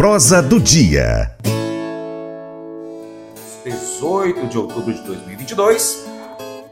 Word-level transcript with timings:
Prosa 0.00 0.40
do 0.40 0.58
dia. 0.58 1.30
18 3.62 4.46
de 4.46 4.56
outubro 4.56 4.94
de 4.94 5.02
2022. 5.02 6.06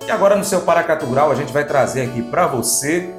E 0.07 0.11
agora 0.11 0.35
no 0.35 0.43
seu 0.43 0.63
Paracatu 0.63 1.05
Rural 1.05 1.31
a 1.31 1.35
gente 1.35 1.53
vai 1.53 1.67
trazer 1.67 2.09
aqui 2.09 2.23
para 2.23 2.47
você 2.47 3.11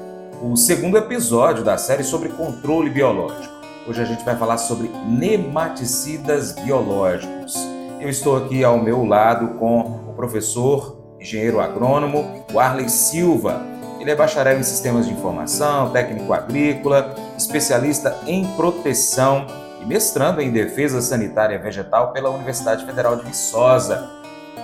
o 0.42 0.56
segundo 0.56 0.98
episódio 0.98 1.62
da 1.62 1.78
série 1.78 2.02
sobre 2.02 2.28
controle 2.30 2.90
biológico. 2.90 3.54
Hoje 3.86 4.02
a 4.02 4.04
gente 4.04 4.24
vai 4.24 4.36
falar 4.36 4.58
sobre 4.58 4.90
nematicidas 5.06 6.54
biológicos. 6.54 7.54
Eu 8.00 8.08
estou 8.08 8.36
aqui 8.36 8.64
ao 8.64 8.82
meu 8.82 9.04
lado 9.04 9.58
com 9.60 9.78
o 10.08 10.12
professor 10.16 11.14
engenheiro 11.20 11.60
agrônomo 11.60 12.44
Warley 12.52 12.88
Silva. 12.88 13.62
Ele 14.00 14.10
é 14.10 14.16
bacharel 14.16 14.58
em 14.58 14.64
sistemas 14.64 15.06
de 15.06 15.12
informação, 15.12 15.90
técnico 15.90 16.32
agrícola, 16.32 17.14
especialista 17.38 18.18
em 18.26 18.44
proteção 18.56 19.59
e 19.80 19.86
mestrando 19.86 20.40
em 20.40 20.52
defesa 20.52 21.00
sanitária 21.00 21.58
vegetal 21.58 22.12
pela 22.12 22.30
Universidade 22.30 22.84
Federal 22.84 23.16
de 23.16 23.24
Viçosa. 23.24 24.08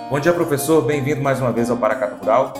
Bom 0.09 0.19
dia, 0.19 0.31
professor. 0.31 0.83
Bem-vindo 0.83 1.21
mais 1.21 1.41
uma 1.41 1.51
vez 1.51 1.69
ao 1.69 1.77
Paracatu 1.77 2.17
Rural. 2.17 2.53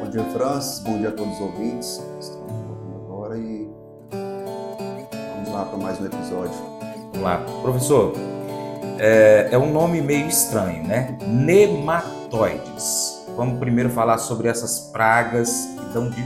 Bom 0.00 0.08
dia, 0.08 0.22
Francis. 0.32 0.78
Bom 0.78 0.96
dia 0.96 1.08
a 1.08 1.12
todos 1.12 1.34
os 1.34 1.40
ouvintes. 1.40 2.00
Estamos 2.20 2.50
ouvindo 2.50 3.04
agora 3.04 3.36
e 3.36 3.68
vamos 5.34 5.52
lá 5.52 5.64
para 5.64 5.78
mais 5.78 6.00
um 6.00 6.06
episódio. 6.06 6.54
Vamos 7.12 7.20
lá. 7.20 7.42
Professor, 7.62 8.12
é, 8.98 9.48
é 9.50 9.58
um 9.58 9.72
nome 9.72 10.00
meio 10.00 10.28
estranho, 10.28 10.86
né? 10.86 11.18
Nematóides. 11.26 13.26
Vamos 13.36 13.58
primeiro 13.58 13.90
falar 13.90 14.18
sobre 14.18 14.48
essas 14.48 14.90
pragas 14.92 15.68
que 15.76 15.84
dão, 15.92 16.08
de, 16.08 16.22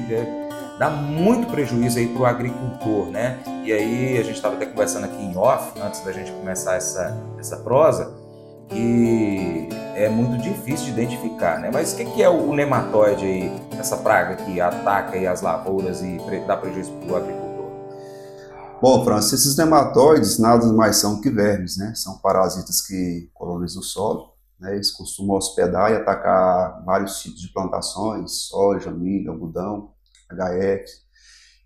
dá 0.79 0.91
muito 0.91 1.51
prejuízo 1.51 1.99
aí 1.99 2.09
para 2.09 2.23
o 2.23 2.27
agricultor, 2.27 3.07
né? 3.07 3.39
E 3.65 3.73
aí 3.73 4.19
a 4.19 4.23
gente 4.23 4.37
estava 4.37 4.57
até 4.57 4.67
conversando 4.67 5.05
aqui 5.05 5.23
em 5.23 5.37
off, 5.37 5.79
antes 5.81 6.05
da 6.05 6.13
gente 6.13 6.31
começar 6.33 6.77
essa, 6.77 7.17
essa 7.39 7.57
prosa, 7.59 8.13
que 8.69 9.69
é 9.95 10.09
muito 10.09 10.37
difícil 10.43 10.87
de 10.87 11.01
identificar, 11.01 11.59
né? 11.59 11.71
Mas 11.73 11.93
o 11.93 11.97
que, 11.97 12.05
que 12.05 12.23
é 12.23 12.29
o 12.29 12.55
nematóide 12.55 13.25
aí, 13.25 13.63
essa 13.79 13.97
praga 13.97 14.37
que 14.37 14.61
ataca 14.61 15.17
aí 15.17 15.27
as 15.27 15.41
lavouras 15.41 16.03
e 16.03 16.19
dá 16.47 16.57
prejuízo 16.57 16.93
para 16.93 17.13
o 17.13 17.17
agricultor? 17.17 17.47
Bom, 18.81 19.05
Francis, 19.05 19.41
esses 19.41 19.57
nematóides 19.57 20.39
nada 20.39 20.67
mais 20.73 20.97
são 20.97 21.21
que 21.21 21.31
vermes, 21.31 21.79
né? 21.79 21.93
São 21.95 22.19
parasitas 22.19 22.83
que 22.83 23.31
colonizam 23.33 23.81
o 23.81 23.85
solo, 23.85 24.35
né? 24.61 24.75
Eles 24.75 24.91
costumam 24.91 25.37
hospedar 25.37 25.91
e 25.91 25.97
atacar 25.97 26.85
vários 26.85 27.19
tipos 27.21 27.41
de 27.41 27.49
plantações, 27.49 28.49
soja, 28.49 28.91
milho, 28.91 29.33
algodão, 29.33 29.96
HF, 30.31 30.85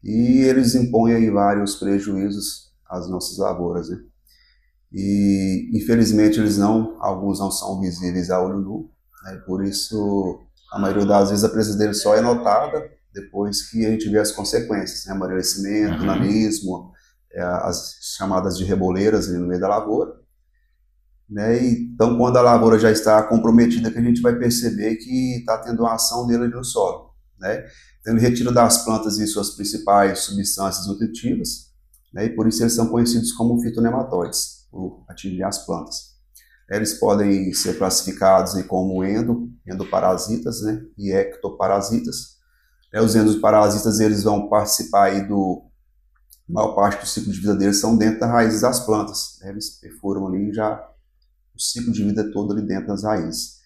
e 0.03 0.43
eles 0.43 0.75
impõem 0.75 1.15
aí 1.15 1.31
vários 1.31 1.77
prejuízos 1.77 2.73
às 2.89 3.09
nossas 3.09 3.39
lavouras, 3.39 3.89
né? 3.89 3.99
E 4.93 5.71
infelizmente 5.75 6.41
eles 6.41 6.59
não, 6.59 6.97
alguns 7.01 7.39
não 7.39 7.51
são 7.51 7.81
visíveis 7.81 8.31
a 8.31 8.43
olho 8.43 8.59
nu, 8.59 8.91
né? 9.25 9.41
por 9.47 9.65
isso 9.65 10.41
a 10.73 10.79
maioria 10.81 11.07
das 11.07 11.31
vezes 11.31 11.45
a 11.45 11.49
presença 11.49 11.79
deles 11.79 12.03
só 12.03 12.17
é 12.17 12.21
notada 12.21 12.91
depois 13.13 13.71
que 13.71 13.87
a 13.87 13.91
gente 13.91 14.09
vê 14.09 14.19
as 14.19 14.33
consequências, 14.33 15.05
né? 15.07 15.13
amadurecimento, 15.13 16.01
uhum. 16.01 16.07
nanismo, 16.07 16.93
é, 17.33 17.43
as 17.43 17.99
chamadas 18.17 18.57
de 18.57 18.65
reboleiras 18.65 19.29
ali 19.29 19.39
no 19.39 19.47
meio 19.47 19.61
da 19.61 19.69
lavoura. 19.69 20.13
Né? 21.29 21.65
Então, 21.65 22.17
quando 22.19 22.37
a 22.37 22.43
lavoura 22.43 22.79
já 22.79 22.91
está 22.91 23.23
comprometida, 23.23 23.91
que 23.91 23.99
a 23.99 24.03
gente 24.03 24.21
vai 24.21 24.37
perceber 24.37 24.97
que 24.97 25.39
está 25.39 25.59
tendo 25.59 25.81
uma 25.81 25.95
ação 25.95 26.27
dele 26.27 26.45
ali 26.45 26.53
no 26.53 26.65
solo. 26.65 27.15
Né? 27.39 27.65
Então, 28.01 28.15
ele 28.15 28.23
retira 28.23 28.51
das 28.51 28.85
plantas 28.85 29.19
e 29.19 29.27
suas 29.27 29.51
principais 29.51 30.21
substâncias 30.21 30.87
nutritivas, 30.87 31.71
né? 32.13 32.27
e 32.27 32.31
por 32.31 32.49
isso 32.49 32.63
eles 32.63 32.73
são 32.73 32.89
conhecidos 32.89 33.33
como 33.33 33.61
fitonematóides, 33.61 34.67
por 34.71 35.05
atingir 35.09 35.43
as 35.43 35.65
plantas. 35.65 36.11
Eles 36.71 36.95
podem 36.95 37.53
ser 37.53 37.77
classificados 37.77 38.61
como 38.63 39.05
endo, 39.05 39.51
endoparasitas 39.67 40.63
né? 40.63 40.83
e 40.97 41.13
ectoparasitas. 41.13 42.39
É, 42.93 43.01
os 43.01 43.15
endoparasitas 43.15 44.01
eles 44.01 44.23
vão 44.23 44.49
participar 44.49 45.07
aí 45.07 45.27
do 45.27 45.65
maior 46.49 46.75
parte 46.75 47.01
do 47.01 47.07
ciclo 47.07 47.33
de 47.33 47.41
vida 47.41 47.55
deles 47.55 47.81
são 47.81 47.97
dentro 47.97 48.21
das 48.21 48.31
raízes 48.31 48.61
das 48.63 48.81
plantas. 48.81 49.39
Né? 49.41 49.51
Eles 49.51 49.71
perfuram 49.81 50.27
ali 50.27 50.53
já 50.53 50.77
o 51.55 51.61
ciclo 51.61 51.93
de 51.93 52.05
vida 52.05 52.31
todo 52.33 52.53
ali 52.53 52.63
dentro 52.63 52.89
das 52.89 53.05
raízes. 53.05 53.61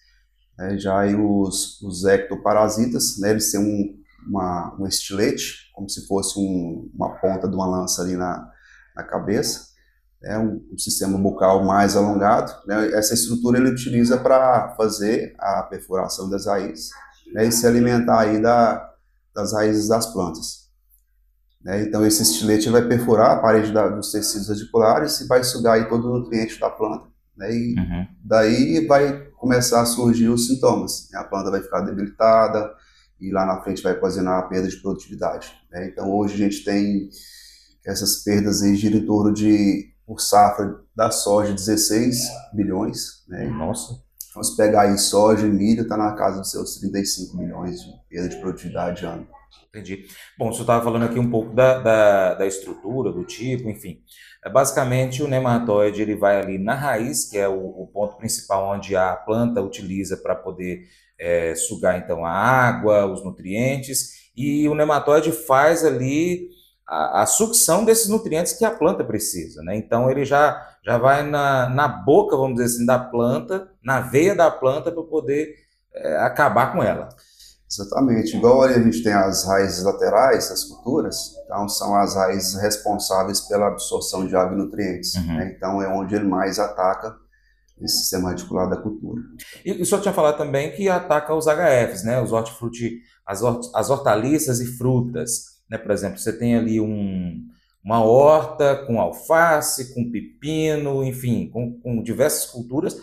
É, 0.59 0.77
já 0.77 0.99
aí 0.99 1.15
os, 1.15 1.81
os 1.81 2.05
ectoparasitas, 2.05 3.17
né, 3.17 3.31
eles 3.31 3.51
têm 3.51 3.59
um, 3.59 4.04
uma, 4.27 4.75
um 4.79 4.87
estilete, 4.87 5.71
como 5.73 5.89
se 5.89 6.07
fosse 6.07 6.39
um, 6.39 6.89
uma 6.93 7.15
ponta 7.19 7.47
de 7.47 7.55
uma 7.55 7.65
lança 7.65 8.01
ali 8.01 8.15
na, 8.15 8.49
na 8.95 9.03
cabeça, 9.03 9.75
é 10.23 10.37
um, 10.37 10.61
um 10.71 10.77
sistema 10.77 11.17
bucal 11.17 11.63
mais 11.63 11.95
alongado. 11.95 12.51
Né, 12.65 12.91
essa 12.93 13.13
estrutura 13.13 13.59
ele 13.59 13.69
utiliza 13.69 14.17
para 14.17 14.75
fazer 14.75 15.35
a 15.37 15.63
perfuração 15.63 16.29
das 16.29 16.47
raízes 16.47 16.89
né, 17.33 17.45
e 17.45 17.51
se 17.51 17.65
alimentar 17.67 18.21
aí 18.21 18.41
da, 18.41 18.91
das 19.33 19.53
raízes 19.53 19.87
das 19.87 20.07
plantas. 20.07 20.65
Né, 21.61 21.83
então 21.83 22.05
esse 22.05 22.23
estilete 22.23 22.69
vai 22.69 22.87
perfurar 22.87 23.31
a 23.31 23.39
parede 23.39 23.71
da, 23.71 23.87
dos 23.87 24.11
tecidos 24.11 24.49
radiculares 24.49 25.21
e 25.21 25.27
vai 25.27 25.43
sugar 25.43 25.75
aí 25.75 25.87
todo 25.87 26.07
o 26.07 26.19
nutriente 26.19 26.59
da 26.59 26.69
planta. 26.69 27.05
Né, 27.37 27.53
e 27.53 27.75
uhum. 27.77 28.07
daí 28.23 28.87
vai 28.87 29.27
começar 29.37 29.81
a 29.81 29.85
surgir 29.85 30.29
os 30.29 30.47
sintomas. 30.47 31.07
Né, 31.11 31.19
a 31.19 31.23
planta 31.23 31.51
vai 31.51 31.61
ficar 31.61 31.81
debilitada, 31.81 32.73
e 33.19 33.31
lá 33.31 33.45
na 33.45 33.61
frente 33.61 33.81
vai 33.81 33.93
ocasionar 33.93 34.39
a 34.39 34.47
perda 34.47 34.67
de 34.67 34.77
produtividade. 34.77 35.53
Né? 35.71 35.87
Então 35.87 36.11
hoje 36.11 36.35
a 36.35 36.37
gente 36.37 36.63
tem 36.63 37.09
essas 37.85 38.23
perdas 38.23 38.61
aí 38.61 38.75
giram 38.75 38.99
em 38.99 39.05
torno 39.05 39.33
de, 39.33 39.93
por 40.05 40.19
safra 40.19 40.79
da 40.95 41.11
soja, 41.11 41.53
16 41.53 42.17
bilhões. 42.53 43.25
Né? 43.27 43.45
Nossa. 43.45 44.03
Vamos 44.33 44.49
pegar 44.57 44.81
aí 44.81 44.97
soja 44.97 45.47
e 45.47 45.49
milho, 45.49 45.83
está 45.83 45.95
na 45.95 46.13
casa 46.13 46.41
dos 46.41 46.51
seus 46.51 46.77
35 46.79 47.37
milhões 47.37 47.79
de 47.79 47.91
perda 48.09 48.29
de 48.29 48.35
produtividade 48.37 49.05
ano. 49.05 49.25
Entendi. 49.69 50.05
Bom, 50.37 50.51
você 50.51 50.61
estava 50.61 50.83
falando 50.83 51.03
aqui 51.03 51.19
um 51.19 51.29
pouco 51.29 51.53
da, 51.53 51.79
da, 51.79 52.33
da, 52.35 52.45
estrutura, 52.45 53.11
do 53.11 53.23
tipo, 53.25 53.69
enfim. 53.69 54.01
É, 54.45 54.49
basicamente, 54.49 55.23
o 55.23 55.27
nematóide 55.27 56.03
ele 56.03 56.15
vai 56.15 56.39
ali 56.39 56.59
na 56.59 56.75
raiz, 56.75 57.27
que 57.27 57.37
é 57.37 57.47
o, 57.47 57.81
o 57.81 57.89
ponto 57.91 58.15
principal 58.15 58.75
onde 58.75 58.95
a 58.95 59.15
planta 59.15 59.59
utiliza 59.59 60.15
para 60.17 60.35
poder 60.35 60.83
é, 61.17 61.55
sugar 61.55 61.97
então 61.97 62.23
a 62.23 62.31
água, 62.31 63.07
os 63.07 63.23
nutrientes, 63.23 64.31
e 64.37 64.69
o 64.69 64.75
nematóide 64.75 65.31
faz 65.31 65.83
ali 65.83 66.49
a, 66.87 67.23
a, 67.23 67.25
sucção 67.25 67.83
desses 67.83 68.07
nutrientes 68.07 68.53
que 68.53 68.63
a 68.65 68.69
planta 68.69 69.03
precisa, 69.03 69.63
né? 69.63 69.75
Então 69.75 70.11
ele 70.11 70.23
já, 70.23 70.63
já 70.85 70.97
vai 70.99 71.23
na, 71.23 71.67
na 71.69 71.87
boca, 71.87 72.37
vamos 72.37 72.57
dizer 72.57 72.75
assim, 72.75 72.85
da 72.85 72.99
planta, 72.99 73.71
na 73.83 74.01
veia 74.01 74.35
da 74.35 74.51
planta 74.51 74.91
para 74.91 75.01
poder 75.01 75.55
é, 75.95 76.17
acabar 76.17 76.71
com 76.71 76.83
ela. 76.83 77.09
Exatamente. 77.79 78.37
Igual 78.37 78.63
a 78.63 78.73
gente 78.73 79.03
tem 79.03 79.13
as 79.13 79.45
raízes 79.45 79.83
laterais 79.83 80.49
das 80.49 80.63
culturas, 80.63 81.35
então 81.43 81.67
são 81.67 81.95
as 81.95 82.15
raízes 82.15 82.55
responsáveis 82.61 83.41
pela 83.41 83.67
absorção 83.67 84.25
de 84.27 84.35
água 84.35 84.55
e 84.55 84.57
nutrientes. 84.57 85.15
Uhum. 85.15 85.27
Né? 85.27 85.53
Então 85.55 85.81
é 85.81 85.87
onde 85.87 86.15
ele 86.15 86.25
mais 86.25 86.59
ataca 86.59 87.15
esse 87.81 87.99
sistema 87.99 88.29
radicular 88.29 88.69
da 88.69 88.77
cultura. 88.77 89.21
E 89.65 89.81
o 89.81 89.85
senhor 89.85 90.01
tinha 90.01 90.13
falado 90.13 90.37
também 90.37 90.71
que 90.71 90.87
ataca 90.87 91.35
os 91.35 91.45
HFs, 91.45 92.03
né? 92.05 92.21
Os 92.21 92.31
hortifruti, 92.31 93.01
as, 93.25 93.41
hort, 93.41 93.69
as 93.75 93.89
hortaliças 93.89 94.61
e 94.61 94.65
frutas. 94.65 95.55
Né? 95.69 95.77
Por 95.77 95.91
exemplo, 95.91 96.17
você 96.17 96.31
tem 96.31 96.55
ali 96.55 96.79
um, 96.79 97.43
uma 97.83 98.01
horta 98.01 98.85
com 98.87 99.01
alface, 99.01 99.93
com 99.93 100.09
pepino, 100.09 101.03
enfim, 101.03 101.49
com, 101.51 101.77
com 101.81 102.01
diversas 102.01 102.45
culturas 102.49 102.95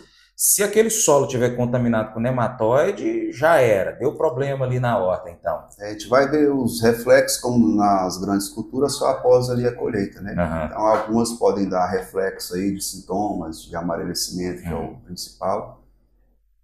se 0.45 0.61
aquele 0.61 0.89
solo 0.89 1.25
tiver 1.25 1.55
contaminado 1.55 2.13
com 2.13 2.19
nematóide, 2.19 3.31
já 3.31 3.61
era, 3.61 3.93
deu 3.93 4.13
problema 4.17 4.65
ali 4.65 4.77
na 4.77 4.97
horta, 4.97 5.29
então. 5.29 5.63
A 5.79 5.89
gente 5.93 6.09
vai 6.09 6.29
ver 6.29 6.53
os 6.53 6.81
reflexos, 6.81 7.39
como 7.39 7.73
nas 7.73 8.17
grandes 8.17 8.49
culturas, 8.49 8.91
só 8.95 9.07
após 9.11 9.49
ali 9.49 9.65
a 9.65 9.73
colheita, 9.73 10.19
né? 10.19 10.31
Uhum. 10.31 10.65
Então, 10.65 10.85
algumas 10.85 11.31
podem 11.31 11.69
dar 11.69 11.87
reflexo 11.87 12.55
aí 12.55 12.75
de 12.75 12.83
sintomas, 12.83 13.61
de 13.61 13.73
amarelecimento, 13.73 14.57
uhum. 14.57 14.63
que 14.63 14.69
é 14.69 14.75
o 14.75 14.79
uhum. 14.79 14.99
principal. 15.05 15.81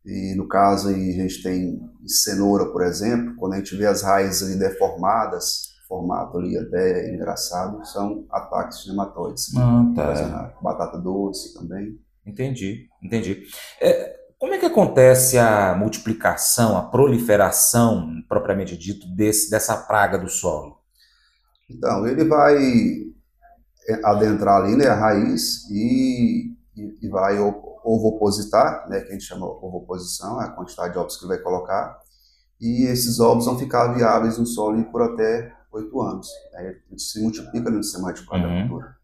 E 0.05 0.35
no 0.35 0.45
caso 0.45 0.89
aí, 0.89 1.11
a 1.11 1.23
gente 1.23 1.41
tem 1.41 1.89
cenoura, 2.05 2.65
por 2.65 2.83
exemplo, 2.83 3.33
quando 3.37 3.53
a 3.53 3.57
gente 3.59 3.77
vê 3.77 3.85
as 3.85 4.01
raízes 4.01 4.43
ali 4.43 4.59
deformadas, 4.59 5.69
formato 5.87 6.37
ali 6.37 6.57
até 6.57 7.15
engraçado, 7.15 7.85
são 7.85 8.25
ataques 8.29 8.83
de 8.83 8.89
nematóides. 8.89 9.55
Ah, 9.55 9.85
tá. 9.95 10.53
Batata 10.61 10.97
doce 10.97 11.53
também. 11.53 11.97
Entendi, 12.29 12.87
entendi. 13.01 13.43
É, 13.81 14.15
como 14.37 14.53
é 14.53 14.57
que 14.57 14.65
acontece 14.65 15.37
a 15.37 15.75
multiplicação, 15.75 16.77
a 16.77 16.83
proliferação, 16.83 18.07
propriamente 18.27 18.77
dito, 18.77 19.07
desse, 19.15 19.49
dessa 19.49 19.75
praga 19.75 20.17
do 20.17 20.29
solo? 20.29 20.79
Então, 21.69 22.07
ele 22.07 22.23
vai 22.23 22.55
é, 23.87 24.01
adentrar 24.03 24.61
ali, 24.61 24.75
né, 24.75 24.87
a 24.87 24.95
raiz, 24.95 25.69
e, 25.69 26.55
e, 26.75 27.05
e 27.05 27.09
vai 27.09 27.37
ovopositar, 27.83 28.87
né, 28.89 29.01
que 29.01 29.09
a 29.09 29.11
gente 29.11 29.25
chama 29.25 29.45
ovoposição, 29.45 30.41
é 30.41 30.45
a 30.45 30.51
quantidade 30.51 30.93
de 30.93 30.99
ovos 30.99 31.17
que 31.17 31.25
ele 31.25 31.35
vai 31.35 31.43
colocar, 31.43 31.99
e 32.61 32.83
esses 32.85 33.19
ovos 33.19 33.45
vão 33.45 33.57
ficar 33.57 33.93
viáveis 33.93 34.37
no 34.37 34.45
solo 34.45 34.83
por 34.91 35.01
até 35.01 35.53
oito 35.71 36.01
anos. 36.01 36.27
Aí 36.55 36.67
ele 36.67 36.99
se 36.99 37.21
multiplica 37.21 37.69
no 37.69 37.83
sistema 37.83 38.07
radicular 38.07 38.45
uhum. 38.45 38.67
cultura. 38.67 38.95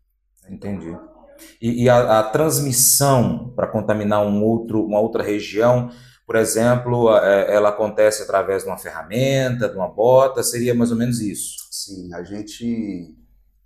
Entendi. 0.49 1.14
E, 1.61 1.83
e 1.83 1.89
a, 1.89 2.19
a, 2.19 2.23
transmissão 2.23 3.53
para 3.55 3.67
contaminar 3.67 4.25
um 4.25 4.43
outro, 4.43 4.83
uma 4.85 4.99
outra 4.99 5.23
região, 5.23 5.89
por 6.25 6.35
exemplo, 6.35 7.15
é, 7.17 7.53
ela 7.53 7.69
acontece 7.69 8.23
através 8.23 8.63
de 8.63 8.69
uma 8.69 8.77
ferramenta, 8.77 9.69
de 9.69 9.75
uma 9.75 9.87
bota, 9.87 10.41
seria 10.43 10.73
mais 10.73 10.91
ou 10.91 10.97
menos 10.97 11.19
isso? 11.21 11.55
Sim, 11.71 12.13
a 12.13 12.23
gente 12.23 13.15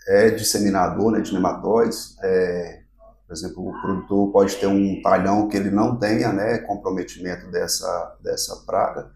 é 0.07 0.29
disseminador 0.31 1.11
né, 1.11 1.21
de 1.21 1.33
nematóides. 1.33 2.15
É, 2.23 2.81
por 3.27 3.33
exemplo, 3.33 3.69
o 3.69 3.81
produtor 3.81 4.31
pode 4.31 4.55
ter 4.55 4.67
um 4.67 5.01
talhão 5.01 5.47
que 5.47 5.55
ele 5.55 5.69
não 5.69 5.97
tenha 5.97 6.33
né, 6.33 6.57
comprometimento 6.59 7.49
dessa, 7.51 8.17
dessa 8.23 8.55
praga 8.65 9.11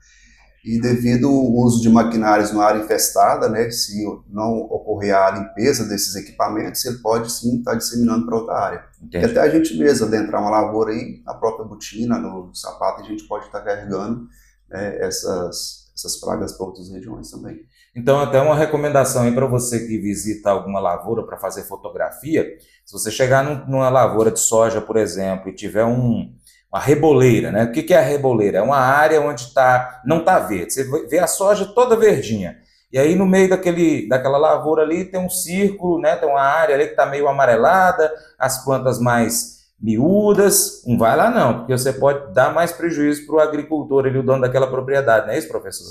e 0.64 0.80
devido 0.80 1.28
ao 1.28 1.52
uso 1.56 1.82
de 1.82 1.90
maquinários 1.90 2.52
numa 2.52 2.64
área 2.64 2.80
infestada, 2.80 3.50
né, 3.50 3.70
se 3.70 4.02
não 4.30 4.60
ocorrer 4.62 5.14
a 5.14 5.32
limpeza 5.32 5.86
desses 5.86 6.16
equipamentos, 6.16 6.86
ele 6.86 7.00
pode 7.00 7.30
sim 7.32 7.58
estar 7.58 7.76
disseminando 7.76 8.26
para 8.26 8.38
outra 8.38 8.56
área. 8.56 8.86
Entendi. 9.02 9.26
E 9.26 9.30
até 9.30 9.42
a 9.42 9.50
gente 9.50 9.78
mesmo 9.78 10.08
adentrar 10.08 10.42
uma 10.42 10.50
lavoura 10.50 10.94
aí, 10.94 11.22
na 11.26 11.34
própria 11.34 11.66
botina, 11.66 12.18
no 12.18 12.54
sapato, 12.56 13.02
a 13.02 13.06
gente 13.06 13.28
pode 13.28 13.46
estar 13.46 13.60
carregando 13.60 14.26
né, 14.70 14.98
essas, 15.00 15.92
essas 15.94 16.18
pragas 16.18 16.54
para 16.54 16.66
outras 16.66 16.90
regiões 16.90 17.30
também. 17.30 17.60
Então, 17.94 18.20
até 18.22 18.42
uma 18.42 18.56
recomendação 18.56 19.24
aí 19.24 19.34
para 19.34 19.46
você 19.46 19.86
que 19.86 19.98
visita 19.98 20.50
alguma 20.50 20.80
lavoura 20.80 21.24
para 21.24 21.38
fazer 21.38 21.64
fotografia, 21.64 22.48
se 22.86 22.94
você 22.94 23.12
chegar 23.12 23.68
numa 23.68 23.90
lavoura 23.90 24.32
de 24.32 24.40
soja, 24.40 24.80
por 24.80 24.96
exemplo, 24.96 25.50
e 25.50 25.54
tiver 25.54 25.86
um, 25.86 26.34
uma 26.74 26.82
reboleira, 26.82 27.52
né? 27.52 27.66
O 27.66 27.72
que 27.72 27.94
é 27.94 27.98
a 27.98 28.02
reboleira? 28.02 28.58
É 28.58 28.62
uma 28.62 28.80
área 28.80 29.22
onde 29.22 29.54
tá, 29.54 30.02
não 30.04 30.20
está 30.20 30.40
verde. 30.40 30.74
Você 30.74 31.08
vê 31.08 31.20
a 31.20 31.28
soja 31.28 31.68
toda 31.68 31.96
verdinha. 31.96 32.58
E 32.92 32.98
aí 32.98 33.14
no 33.16 33.28
meio 33.28 33.48
daquele, 33.48 34.08
daquela 34.10 34.40
lavoura 34.40 34.82
ali 34.82 35.06
tem 35.06 35.20
um 35.20 35.30
círculo, 35.30 36.00
né? 36.00 36.16
Tem 36.16 36.28
uma 36.28 36.42
área 36.42 36.74
ali 36.74 36.86
que 36.86 36.92
está 36.92 37.06
meio 37.06 37.28
amarelada, 37.28 38.12
as 38.40 38.66
plantas 38.66 39.00
mais 39.00 39.68
miúdas. 39.80 40.82
Não 40.88 40.98
vai 40.98 41.16
lá 41.16 41.30
não, 41.30 41.60
porque 41.60 41.78
você 41.78 41.94
pode 41.94 42.34
dar 42.34 42.52
mais 42.52 42.72
prejuízo 42.72 43.28
para 43.28 43.36
o 43.36 43.40
agricultor, 43.40 44.08
ele, 44.08 44.18
o 44.18 44.24
dono 44.24 44.42
daquela 44.42 44.66
propriedade, 44.66 45.28
não 45.28 45.34
é 45.34 45.38
isso, 45.38 45.50
professor? 45.50 45.86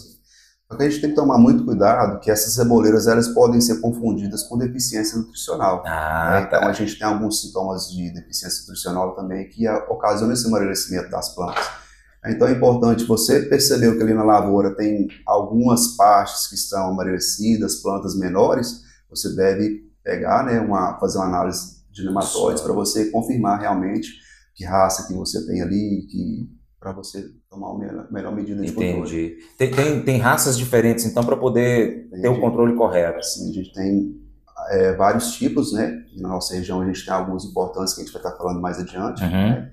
Só 0.72 0.78
que 0.78 0.84
a 0.84 0.88
gente 0.88 1.02
tem 1.02 1.10
que 1.10 1.16
tomar 1.16 1.36
muito 1.36 1.66
cuidado 1.66 2.18
que 2.18 2.30
essas 2.30 2.56
reboleiras 2.56 3.06
elas 3.06 3.28
podem 3.28 3.60
ser 3.60 3.78
confundidas 3.82 4.42
com 4.44 4.56
deficiência 4.56 5.18
nutricional. 5.18 5.82
Ah, 5.84 6.30
né? 6.30 6.46
Então 6.46 6.60
tá. 6.60 6.66
a 6.66 6.72
gente 6.72 6.98
tem 6.98 7.06
alguns 7.06 7.42
sintomas 7.42 7.90
de 7.90 8.10
deficiência 8.14 8.62
nutricional 8.62 9.14
também 9.14 9.50
que 9.50 9.68
ocasionam 9.68 10.32
esse 10.32 10.46
amarelecimento 10.46 11.10
das 11.10 11.34
plantas. 11.34 11.62
Então 12.24 12.48
é 12.48 12.52
importante 12.52 13.04
você 13.04 13.42
perceber 13.42 13.94
que 13.98 14.02
ali 14.02 14.14
na 14.14 14.22
lavoura 14.22 14.74
tem 14.74 15.08
algumas 15.26 15.88
partes 15.88 16.46
que 16.46 16.54
estão 16.54 16.88
amarelecidas, 16.88 17.76
plantas 17.76 18.16
menores, 18.16 18.82
você 19.10 19.28
deve 19.36 19.92
pegar, 20.02 20.42
né, 20.42 20.58
uma, 20.58 20.98
fazer 20.98 21.18
uma 21.18 21.26
análise 21.26 21.82
de 21.90 22.02
nematóides 22.02 22.62
para 22.62 22.72
você 22.72 23.10
confirmar 23.10 23.60
realmente 23.60 24.08
que 24.54 24.64
raça 24.64 25.06
que 25.06 25.12
você 25.12 25.44
tem 25.46 25.60
ali, 25.60 26.06
que 26.10 26.48
para 26.82 26.92
você 26.92 27.30
tomar 27.48 27.70
a 27.70 28.12
melhor 28.12 28.34
medida 28.34 28.60
de 28.60 28.72
Entendi. 28.72 28.92
controle. 28.98 29.36
Tem, 29.56 29.70
tem, 29.70 30.02
tem 30.02 30.18
raças 30.18 30.58
diferentes, 30.58 31.04
então, 31.04 31.24
para 31.24 31.36
poder 31.36 32.06
Entendi. 32.06 32.22
ter 32.22 32.28
o 32.28 32.40
controle 32.40 32.74
correto. 32.74 33.22
Sim, 33.24 33.50
a 33.50 33.52
gente 33.52 33.72
tem 33.72 34.20
é, 34.70 34.92
vários 34.94 35.32
tipos, 35.32 35.72
né? 35.72 36.04
E 36.12 36.20
na 36.20 36.28
nossa 36.28 36.54
região 36.54 36.80
a 36.80 36.86
gente 36.86 37.04
tem 37.04 37.14
alguns 37.14 37.44
importantes 37.44 37.94
que 37.94 38.00
a 38.00 38.04
gente 38.04 38.12
vai 38.12 38.20
estar 38.20 38.36
falando 38.36 38.60
mais 38.60 38.80
adiante. 38.80 39.22
Uhum. 39.22 39.30
Né? 39.30 39.72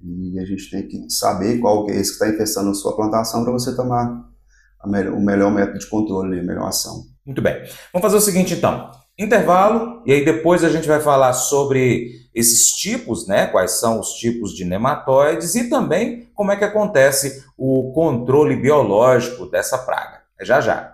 E 0.00 0.38
a 0.38 0.44
gente 0.44 0.70
tem 0.70 0.86
que 0.86 1.10
saber 1.10 1.58
qual 1.58 1.86
que 1.86 1.90
é 1.90 1.96
esse 1.96 2.16
que 2.16 2.24
está 2.24 2.28
infestando 2.28 2.70
a 2.70 2.74
sua 2.74 2.94
plantação 2.94 3.42
para 3.42 3.52
você 3.52 3.74
tomar 3.74 4.30
melhor, 4.86 5.14
o 5.14 5.20
melhor 5.20 5.50
método 5.50 5.78
de 5.80 5.88
controle, 5.88 6.38
a 6.38 6.42
melhor 6.42 6.68
ação. 6.68 7.02
Muito 7.26 7.42
bem. 7.42 7.64
Vamos 7.92 8.02
fazer 8.02 8.16
o 8.16 8.20
seguinte, 8.20 8.54
então. 8.54 8.92
Intervalo, 9.16 10.02
e 10.04 10.12
aí 10.12 10.24
depois 10.24 10.64
a 10.64 10.68
gente 10.68 10.88
vai 10.88 11.00
falar 11.00 11.32
sobre 11.34 12.24
esses 12.34 12.72
tipos, 12.72 13.28
né? 13.28 13.46
Quais 13.46 13.78
são 13.78 14.00
os 14.00 14.14
tipos 14.14 14.52
de 14.52 14.64
nematóides 14.64 15.54
e 15.54 15.68
também 15.68 16.28
como 16.34 16.50
é 16.50 16.56
que 16.56 16.64
acontece 16.64 17.44
o 17.56 17.92
controle 17.92 18.56
biológico 18.56 19.46
dessa 19.46 19.78
praga. 19.78 20.22
É 20.38 20.44
já 20.44 20.60
já. 20.60 20.93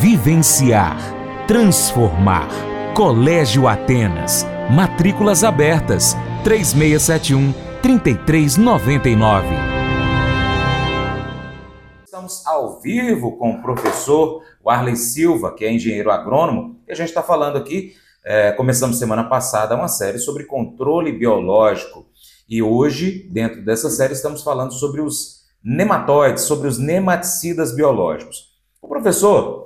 vivenciar, 0.00 0.96
transformar. 1.46 2.48
Colégio 2.94 3.66
Atenas. 3.68 4.46
Matrículas 4.70 5.44
abertas. 5.44 6.14
3671 6.44 7.52
3399. 7.82 9.46
Estamos 12.04 12.46
ao 12.46 12.80
vivo 12.80 13.36
com 13.36 13.52
o 13.52 13.62
professor 13.62 14.42
Warley 14.64 14.96
Silva, 14.96 15.54
que 15.54 15.64
é 15.64 15.72
engenheiro 15.72 16.10
agrônomo, 16.10 16.80
e 16.86 16.92
a 16.92 16.94
gente 16.94 17.08
está 17.08 17.22
falando 17.22 17.56
aqui, 17.56 17.94
é, 18.24 18.52
começamos 18.52 18.98
semana 18.98 19.24
passada 19.24 19.74
uma 19.74 19.88
série 19.88 20.18
sobre 20.18 20.44
controle 20.44 21.12
biológico. 21.12 22.06
E 22.48 22.62
hoje, 22.62 23.28
dentro 23.32 23.64
dessa 23.64 23.90
série, 23.90 24.12
estamos 24.12 24.42
falando 24.42 24.72
sobre 24.72 25.00
os 25.00 25.42
nematóides, 25.64 26.44
sobre 26.44 26.68
os 26.68 26.78
nematicidas 26.78 27.74
biológicos. 27.74 28.52
O 28.80 28.88
professor 28.88 29.61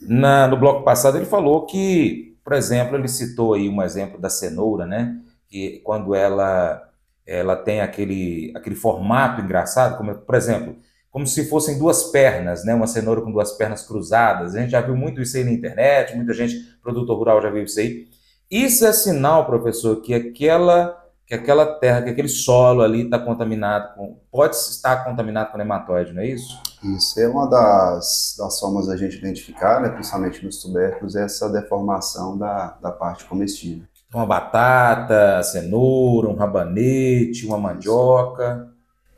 na, 0.00 0.46
no 0.46 0.56
bloco 0.56 0.84
passado 0.84 1.16
ele 1.18 1.26
falou 1.26 1.66
que, 1.66 2.36
por 2.42 2.52
exemplo, 2.54 2.96
ele 2.96 3.08
citou 3.08 3.54
aí 3.54 3.68
um 3.68 3.82
exemplo 3.82 4.20
da 4.20 4.30
cenoura, 4.30 4.86
né? 4.86 5.16
Que 5.48 5.80
quando 5.84 6.14
ela 6.14 6.86
ela 7.26 7.54
tem 7.54 7.80
aquele, 7.80 8.52
aquele 8.56 8.74
formato 8.74 9.40
engraçado, 9.40 9.96
como 9.96 10.12
por 10.14 10.34
exemplo, 10.34 10.76
como 11.10 11.26
se 11.26 11.48
fossem 11.48 11.78
duas 11.78 12.04
pernas, 12.04 12.64
né? 12.64 12.74
Uma 12.74 12.86
cenoura 12.86 13.20
com 13.20 13.30
duas 13.30 13.52
pernas 13.52 13.86
cruzadas. 13.86 14.54
A 14.54 14.60
gente 14.60 14.70
já 14.70 14.80
viu 14.80 14.96
muito 14.96 15.20
isso 15.20 15.36
aí 15.36 15.44
na 15.44 15.52
internet, 15.52 16.16
muita 16.16 16.32
gente, 16.32 16.56
produtor 16.82 17.16
rural 17.16 17.42
já 17.42 17.50
viu 17.50 17.64
isso 17.64 17.78
aí. 17.78 18.08
Isso 18.50 18.84
é 18.84 18.92
sinal, 18.92 19.46
professor, 19.46 20.00
que 20.02 20.12
aquela 20.14 20.96
que 21.30 21.34
aquela 21.34 21.64
terra, 21.78 22.02
que 22.02 22.10
aquele 22.10 22.28
solo 22.28 22.82
ali 22.82 23.04
está 23.04 23.16
contaminado 23.16 23.94
com, 23.94 24.18
pode 24.32 24.56
estar 24.56 25.04
contaminado 25.04 25.52
com 25.52 25.58
nematóide, 25.58 26.12
não 26.12 26.22
é 26.22 26.26
isso? 26.26 26.60
Isso 26.82 27.20
é 27.20 27.28
uma 27.28 27.46
das, 27.46 28.34
das 28.38 28.58
formas 28.58 28.86
da 28.86 28.96
gente 28.96 29.16
identificar, 29.16 29.80
né, 29.80 29.90
principalmente 29.90 30.44
nos 30.44 30.62
tubérculos, 30.62 31.14
essa 31.14 31.48
deformação 31.50 32.38
da, 32.38 32.78
da 32.80 32.90
parte 32.90 33.24
comestível. 33.26 33.84
Uma 34.12 34.26
batata, 34.26 35.42
cenoura, 35.42 36.28
um 36.28 36.34
rabanete, 36.34 37.46
uma 37.46 37.58
mandioca. 37.58 38.68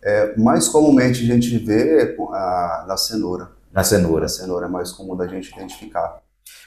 É, 0.02 0.36
mais 0.36 0.68
comumente 0.68 1.22
a 1.22 1.34
gente 1.34 1.56
vê 1.58 2.16
a, 2.32 2.84
na 2.86 2.96
cenoura. 2.96 3.52
Na 3.72 3.84
cenoura. 3.84 4.26
A 4.26 4.28
cenoura 4.28 4.66
é 4.66 4.68
mais 4.68 4.92
comum 4.92 5.16
da 5.16 5.26
gente 5.26 5.50
identificar. 5.54 6.20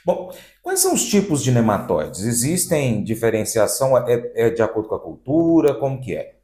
Bom, 0.04 0.32
quais 0.62 0.80
são 0.80 0.94
os 0.94 1.04
tipos 1.04 1.42
de 1.42 1.52
nematóides? 1.52 2.24
Existem 2.24 3.04
diferenciação 3.04 3.96
é, 3.98 4.32
é 4.34 4.50
de 4.50 4.62
acordo 4.62 4.88
com 4.88 4.94
a 4.94 5.00
cultura? 5.00 5.74
Como 5.74 6.00
que 6.00 6.16
é? 6.16 6.35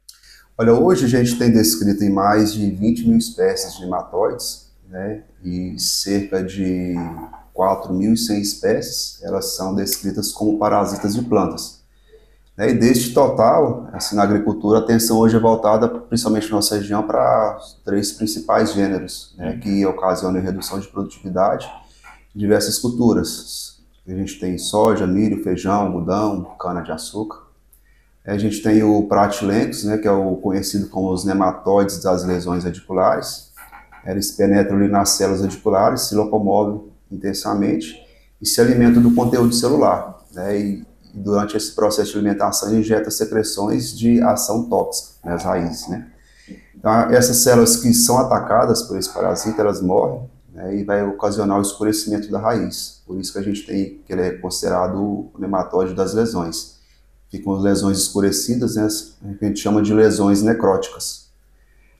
Olha, 0.63 0.75
hoje 0.75 1.03
a 1.03 1.09
gente 1.09 1.37
tem 1.37 1.51
descrito 1.51 2.05
em 2.05 2.09
mais 2.09 2.53
de 2.53 2.71
20 2.71 3.09
mil 3.09 3.17
espécies 3.17 3.75
de 3.75 3.81
nematóides, 3.81 4.69
né? 4.87 5.23
E 5.43 5.77
cerca 5.77 6.41
de 6.41 6.95
4.100 7.53 8.39
espécies, 8.39 9.21
elas 9.23 9.57
são 9.57 9.75
descritas 9.75 10.31
como 10.31 10.57
parasitas 10.57 11.15
de 11.15 11.21
plantas. 11.21 11.81
Né? 12.55 12.69
E 12.69 12.73
deste 12.75 13.13
total, 13.13 13.89
assim, 13.91 14.15
na 14.15 14.23
agricultura, 14.23 14.79
a 14.79 14.81
atenção 14.81 15.17
hoje 15.17 15.35
é 15.35 15.39
voltada, 15.39 15.89
principalmente 15.89 16.49
na 16.49 16.55
nossa 16.55 16.77
região, 16.77 17.03
para 17.03 17.59
três 17.83 18.13
principais 18.13 18.71
gêneros, 18.71 19.35
né? 19.37 19.57
que 19.57 19.85
ocasionam 19.85 20.39
redução 20.39 20.79
de 20.79 20.87
produtividade, 20.87 21.69
diversas 22.33 22.79
culturas. 22.79 23.81
A 24.07 24.11
gente 24.11 24.39
tem 24.39 24.57
soja, 24.57 25.05
milho, 25.05 25.43
feijão, 25.43 25.81
algodão, 25.81 26.55
cana-de-açúcar. 26.57 27.42
A 28.25 28.37
gente 28.37 28.61
tem 28.61 28.81
o 28.83 29.03
Pratylenchus, 29.03 29.83
né, 29.83 29.97
que 29.97 30.07
é 30.07 30.11
o 30.11 30.37
conhecido 30.37 30.87
como 30.87 31.11
os 31.11 31.25
nematóides 31.25 32.01
das 32.01 32.23
lesões 32.23 32.63
radiculares. 32.63 33.51
Eles 34.05 34.31
penetram 34.31 34.77
ali 34.77 34.87
nas 34.87 35.09
células 35.09 35.41
radiculares, 35.41 36.03
se 36.03 36.15
locomovem 36.15 36.81
intensamente 37.11 38.01
e 38.41 38.45
se 38.45 38.61
alimentam 38.61 39.01
do 39.01 39.13
conteúdo 39.13 39.53
celular. 39.53 40.21
Né, 40.33 40.57
e, 40.57 40.85
durante 41.13 41.55
esse 41.55 41.75
processo 41.75 42.11
de 42.11 42.17
alimentação, 42.17 42.73
injeta 42.73 43.11
secreções 43.11 43.95
de 43.95 44.21
ação 44.21 44.63
tóxica 44.63 45.15
nas 45.23 45.43
raízes. 45.43 45.87
Né. 45.89 46.07
Então, 46.75 46.91
essas 47.11 47.37
células 47.37 47.75
que 47.75 47.93
são 47.93 48.17
atacadas 48.17 48.81
por 48.83 48.97
esse 48.97 49.09
parasita, 49.13 49.61
elas 49.61 49.81
morrem 49.81 50.29
né, 50.53 50.75
e 50.75 50.83
vai 50.83 51.05
ocasionar 51.05 51.59
o 51.59 51.61
escurecimento 51.61 52.31
da 52.31 52.39
raiz. 52.39 53.01
Por 53.05 53.19
isso 53.19 53.33
que 53.33 53.39
a 53.39 53.43
gente 53.43 53.65
tem 53.65 54.01
que 54.05 54.13
ele 54.13 54.21
é 54.21 54.31
considerado 54.31 54.95
o 54.97 55.31
nematóide 55.37 55.93
das 55.93 56.13
lesões. 56.13 56.81
Ficam 57.33 57.53
lesões 57.53 57.97
escurecidas, 57.97 58.75
né, 58.75 58.87
que 59.39 59.43
a 59.43 59.47
gente 59.47 59.59
chama 59.59 59.81
de 59.81 59.91
lesões 59.91 60.43
necróticas. 60.43 61.31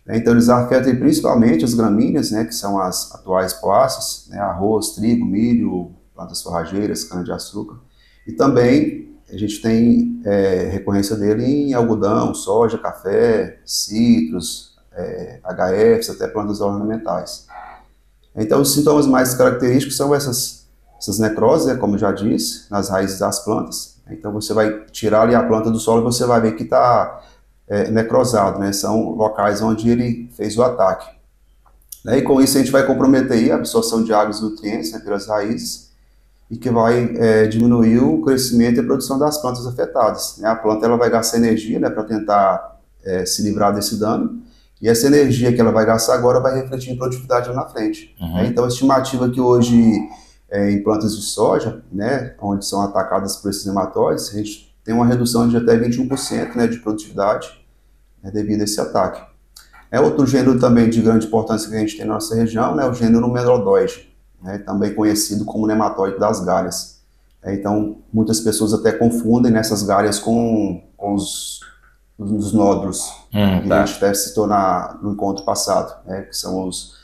Então 0.07 0.33
eles 0.33 0.47
afetam 0.47 0.95
principalmente 0.95 1.65
as 1.65 1.73
gramíneas, 1.73 2.29
né, 2.29 2.45
que 2.45 2.53
são 2.53 2.79
as 2.79 3.11
atuais 3.15 3.51
poáceas, 3.51 4.27
né, 4.29 4.37
arroz, 4.37 4.91
trigo, 4.91 5.25
milho, 5.25 5.89
plantas 6.13 6.39
forrageiras, 6.43 7.03
cana-de-açúcar. 7.03 7.79
E 8.27 8.33
também 8.33 9.17
a 9.27 9.35
gente 9.35 9.59
tem 9.59 10.21
é, 10.23 10.69
recorrência 10.71 11.15
dele 11.15 11.43
em 11.43 11.73
algodão, 11.73 12.35
soja, 12.35 12.77
café, 12.77 13.59
citros, 13.65 14.75
é, 14.91 15.39
HFs, 15.43 16.11
até 16.11 16.27
plantas 16.27 16.61
ornamentais. 16.61 17.47
Então, 18.35 18.61
os 18.61 18.71
sintomas 18.71 19.07
mais 19.07 19.33
característicos 19.33 19.97
são 19.97 20.13
essas, 20.13 20.67
essas 20.99 21.17
necroses, 21.17 21.65
né, 21.65 21.73
como 21.73 21.97
já 21.97 22.11
disse, 22.11 22.69
nas 22.69 22.89
raízes 22.89 23.17
das 23.17 23.43
plantas. 23.43 23.92
Então, 24.09 24.31
você 24.31 24.53
vai 24.53 24.85
tirar 24.91 25.21
ali 25.21 25.35
a 25.35 25.43
planta 25.43 25.71
do 25.71 25.79
solo 25.79 26.01
e 26.01 26.03
você 26.03 26.25
vai 26.25 26.41
ver 26.41 26.55
que 26.55 26.63
está 26.63 27.21
é, 27.67 27.89
necrosado, 27.89 28.59
né? 28.59 28.71
São 28.71 29.11
locais 29.11 29.61
onde 29.61 29.89
ele 29.89 30.29
fez 30.35 30.57
o 30.57 30.63
ataque. 30.63 31.09
Né? 32.03 32.17
E 32.17 32.21
com 32.21 32.41
isso 32.41 32.57
a 32.57 32.61
gente 32.61 32.71
vai 32.71 32.85
comprometer 32.85 33.51
a 33.51 33.55
absorção 33.55 34.03
de 34.03 34.13
águas 34.13 34.39
e 34.39 34.43
nutrientes 34.43 34.91
né, 34.91 34.99
pelas 34.99 35.27
raízes 35.27 35.91
e 36.51 36.57
que 36.57 36.69
vai 36.69 37.15
é, 37.15 37.47
diminuir 37.47 37.99
o 37.99 38.21
crescimento 38.21 38.77
e 38.77 38.79
a 38.81 38.83
produção 38.83 39.17
das 39.17 39.37
plantas 39.37 39.65
afetadas. 39.65 40.37
Né? 40.37 40.47
A 40.47 40.55
planta 40.55 40.85
ela 40.85 40.97
vai 40.97 41.09
gastar 41.09 41.37
energia 41.37 41.79
né, 41.79 41.89
para 41.89 42.03
tentar 42.03 42.79
é, 43.03 43.25
se 43.25 43.41
livrar 43.41 43.73
desse 43.73 43.97
dano 43.97 44.41
e 44.81 44.89
essa 44.89 45.07
energia 45.07 45.53
que 45.53 45.61
ela 45.61 45.71
vai 45.71 45.85
gastar 45.85 46.15
agora 46.15 46.41
vai 46.41 46.59
refletir 46.59 46.91
em 46.91 46.97
produtividade 46.97 47.47
lá 47.47 47.55
na 47.55 47.65
frente. 47.65 48.13
Uhum. 48.19 48.33
Né? 48.35 48.47
Então, 48.47 48.65
a 48.65 48.67
estimativa 48.67 49.29
que 49.29 49.39
hoje 49.39 49.97
é, 50.53 50.69
em 50.69 50.83
plantas 50.83 51.15
de 51.15 51.23
soja, 51.23 51.83
né, 51.91 52.35
onde 52.39 52.63
são 52.63 52.83
atacadas 52.83 53.37
por 53.37 53.49
esses 53.49 53.65
nematóides, 53.65 54.29
a 54.29 54.37
gente 54.37 54.71
tem 54.85 54.93
uma 54.93 55.05
redução 55.05 55.49
de 55.49 55.57
até 55.57 55.75
21% 55.75 56.55
né, 56.55 56.67
de 56.67 56.77
produtividade 56.77 57.59
né, 58.21 58.29
devido 58.29 58.61
a 58.61 58.63
esse 58.65 58.79
ataque. 58.79 59.19
É 59.89 59.99
outro 59.99 60.27
gênero 60.27 60.59
também 60.59 60.91
de 60.91 61.01
grande 61.01 61.25
importância 61.25 61.67
que 61.67 61.75
a 61.75 61.79
gente 61.79 61.97
tem 61.97 62.05
na 62.05 62.13
nossa 62.13 62.35
região, 62.35 62.75
né, 62.75 62.85
o 62.85 62.93
gênero 62.93 63.27
Melodóide, 63.27 64.13
né, 64.43 64.59
também 64.59 64.93
conhecido 64.93 65.43
como 65.43 65.65
nematóide 65.65 66.19
das 66.19 66.45
galhas. 66.45 67.01
É, 67.41 67.55
então, 67.55 67.97
muitas 68.13 68.39
pessoas 68.39 68.75
até 68.75 68.91
confundem 68.91 69.51
nessas 69.51 69.81
galhas 69.81 70.19
com, 70.19 70.83
com 70.95 71.15
os 71.15 71.61
nos 72.15 72.53
nódulos 72.53 73.11
hum, 73.33 73.61
que 73.63 73.67
tá. 73.67 73.81
a 73.81 73.85
gente 73.85 73.97
até 73.97 74.13
citou 74.13 74.45
na, 74.45 74.99
no 75.01 75.13
encontro 75.13 75.43
passado, 75.43 76.05
né, 76.05 76.21
que 76.21 76.37
são 76.37 76.67
os 76.67 76.95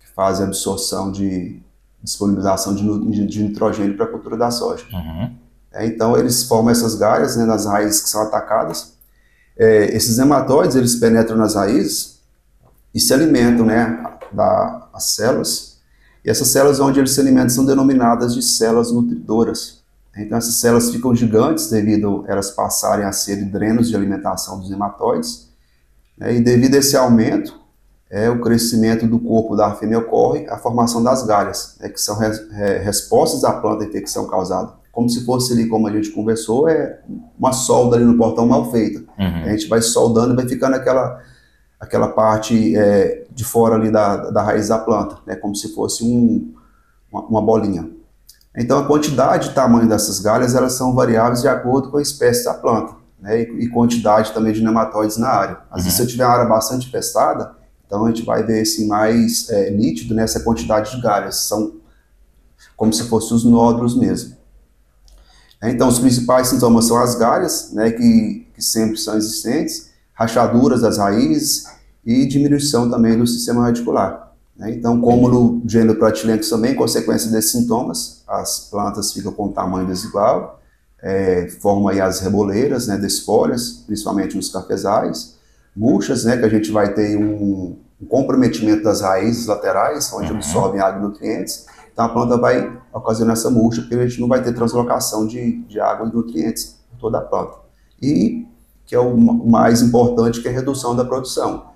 que 0.00 0.08
fazem 0.12 0.44
a 0.44 0.48
absorção 0.48 1.12
de 1.12 1.62
disponibilização 2.02 2.74
de, 2.74 3.26
de 3.26 3.42
nitrogênio 3.42 3.96
para 3.96 4.06
a 4.06 4.08
cultura 4.08 4.36
da 4.36 4.50
soja. 4.50 4.84
Uhum. 4.92 5.34
É, 5.72 5.86
então 5.86 6.16
eles 6.16 6.44
formam 6.44 6.70
essas 6.70 6.94
galhas 6.94 7.36
né, 7.36 7.44
nas 7.44 7.66
raízes 7.66 8.02
que 8.02 8.08
são 8.08 8.22
atacadas. 8.22 8.94
É, 9.56 9.94
esses 9.94 10.18
nematóides 10.18 10.76
eles 10.76 10.96
penetram 10.96 11.36
nas 11.36 11.54
raízes 11.54 12.20
e 12.94 13.00
se 13.00 13.12
alimentam 13.12 13.66
né, 13.66 14.02
das 14.32 15.04
células. 15.04 15.78
E 16.24 16.30
essas 16.30 16.48
células 16.48 16.80
onde 16.80 16.98
eles 16.98 17.12
se 17.12 17.20
alimentam 17.20 17.50
são 17.50 17.64
denominadas 17.64 18.34
de 18.34 18.42
células 18.42 18.90
nutridoras. 18.90 19.80
Então 20.16 20.36
essas 20.36 20.54
células 20.54 20.90
ficam 20.90 21.14
gigantes 21.14 21.70
devido 21.70 22.24
a 22.26 22.32
elas 22.32 22.50
passarem 22.50 23.04
a 23.04 23.12
ser 23.12 23.44
drenos 23.44 23.88
de 23.88 23.94
alimentação 23.94 24.58
dos 24.58 24.70
nematóides. 24.70 25.50
Né, 26.18 26.36
e 26.36 26.40
devido 26.40 26.74
a 26.74 26.78
esse 26.78 26.96
aumento, 26.96 27.59
é, 28.10 28.28
o 28.28 28.40
crescimento 28.40 29.06
do 29.06 29.20
corpo 29.20 29.54
da 29.54 29.72
fêmea 29.72 30.00
ocorre 30.00 30.46
a 30.48 30.58
formação 30.58 31.02
das 31.02 31.24
galhas, 31.24 31.76
né, 31.80 31.88
que 31.88 32.00
são 32.00 32.16
res, 32.16 32.40
é, 32.52 32.78
respostas 32.78 33.44
à 33.44 33.52
planta 33.52 33.84
à 33.84 33.86
infecção 33.86 34.26
causada. 34.26 34.72
Como 34.90 35.08
se 35.08 35.24
fosse 35.24 35.52
ali, 35.52 35.68
como 35.68 35.86
a 35.86 35.92
gente 35.92 36.10
conversou, 36.10 36.68
é 36.68 36.98
uma 37.38 37.52
solda 37.52 37.94
ali 37.94 38.04
no 38.04 38.18
portão 38.18 38.44
mal 38.44 38.68
feita. 38.72 38.98
Uhum. 39.16 39.44
A 39.44 39.48
gente 39.50 39.68
vai 39.68 39.80
soldando 39.80 40.32
e 40.32 40.36
vai 40.36 40.48
ficando 40.48 40.74
aquela, 40.74 41.20
aquela 41.78 42.08
parte 42.08 42.76
é, 42.76 43.24
de 43.30 43.44
fora 43.44 43.76
ali 43.76 43.92
da, 43.92 44.30
da 44.30 44.42
raiz 44.42 44.66
da 44.66 44.78
planta, 44.78 45.18
né, 45.24 45.36
como 45.36 45.54
se 45.54 45.72
fosse 45.72 46.02
um, 46.02 46.52
uma, 47.12 47.22
uma 47.26 47.40
bolinha. 47.40 47.88
Então 48.56 48.80
a 48.80 48.84
quantidade 48.84 49.50
e 49.50 49.54
tamanho 49.54 49.88
dessas 49.88 50.18
galhas 50.18 50.56
elas 50.56 50.72
são 50.72 50.92
variáveis 50.92 51.42
de 51.42 51.48
acordo 51.48 51.88
com 51.92 51.98
a 51.98 52.02
espécie 52.02 52.44
da 52.44 52.54
planta, 52.54 52.94
né, 53.20 53.42
e, 53.42 53.66
e 53.66 53.68
quantidade 53.68 54.32
também 54.32 54.52
de 54.52 54.64
nematóides 54.64 55.16
na 55.16 55.28
área. 55.28 55.58
Às 55.70 55.84
vezes 55.84 55.96
se 55.96 56.02
eu 56.02 56.06
tiver 56.08 56.24
uma 56.24 56.34
área 56.34 56.46
bastante 56.46 56.88
infestada, 56.88 57.59
então 57.90 58.06
a 58.06 58.08
gente 58.08 58.24
vai 58.24 58.44
ver 58.44 58.60
assim 58.60 58.86
mais 58.86 59.50
é, 59.50 59.68
nítido 59.72 60.14
nessa 60.14 60.38
né, 60.38 60.44
quantidade 60.44 60.94
de 60.94 61.02
galhas, 61.02 61.48
são 61.48 61.72
como 62.76 62.92
se 62.92 63.02
fossem 63.08 63.36
os 63.36 63.44
nódulos 63.44 63.96
mesmo. 63.96 64.36
Então 65.60 65.88
os 65.88 65.98
principais 65.98 66.46
sintomas 66.46 66.84
são 66.84 66.96
as 66.96 67.16
galhas, 67.16 67.72
né, 67.72 67.90
que, 67.90 68.46
que 68.54 68.62
sempre 68.62 68.96
são 68.96 69.16
existentes, 69.16 69.90
rachaduras 70.14 70.82
das 70.82 70.98
raízes 70.98 71.64
e 72.06 72.24
diminuição 72.26 72.88
também 72.88 73.18
do 73.18 73.26
sistema 73.26 73.64
radicular. 73.64 74.34
Né? 74.56 74.70
Então, 74.70 75.00
como 75.00 75.28
no 75.28 75.62
gênero 75.66 75.98
Pratilento 75.98 76.48
também, 76.48 76.76
consequência 76.76 77.28
desses 77.28 77.50
sintomas, 77.50 78.22
as 78.28 78.68
plantas 78.70 79.12
ficam 79.12 79.32
com 79.32 79.48
tamanho 79.48 79.88
desigual, 79.88 80.60
é, 81.02 81.48
formam 81.60 81.88
aí 81.88 82.00
as 82.00 82.20
reboleiras, 82.20 82.86
né, 82.86 82.96
desfolhas, 82.96 83.82
principalmente 83.84 84.36
nos 84.36 84.48
cafezais, 84.48 85.39
murchas, 85.74 86.24
né, 86.24 86.36
que 86.36 86.44
a 86.44 86.48
gente 86.48 86.70
vai 86.70 86.92
ter 86.94 87.16
um, 87.16 87.76
um 88.00 88.06
comprometimento 88.06 88.82
das 88.82 89.00
raízes 89.00 89.46
laterais, 89.46 90.12
onde 90.12 90.30
uhum. 90.30 90.36
absorvem 90.36 90.80
água 90.80 91.00
e 91.00 91.02
nutrientes, 91.02 91.66
então 91.92 92.04
a 92.04 92.08
planta 92.08 92.36
vai 92.38 92.78
ocasionar 92.92 93.34
essa 93.34 93.50
murcha, 93.50 93.82
porque 93.82 93.94
a 93.94 94.06
gente 94.06 94.20
não 94.20 94.28
vai 94.28 94.42
ter 94.42 94.54
translocação 94.54 95.26
de, 95.26 95.62
de 95.64 95.78
água 95.80 96.08
e 96.08 96.12
nutrientes 96.14 96.76
por 96.90 96.98
toda 96.98 97.18
a 97.18 97.20
planta. 97.20 97.58
E, 98.00 98.46
que 98.86 98.94
é 98.94 98.98
o 98.98 99.16
mais 99.16 99.82
importante, 99.82 100.40
que 100.40 100.48
é 100.48 100.50
a 100.50 100.54
redução 100.54 100.96
da 100.96 101.04
produção. 101.04 101.70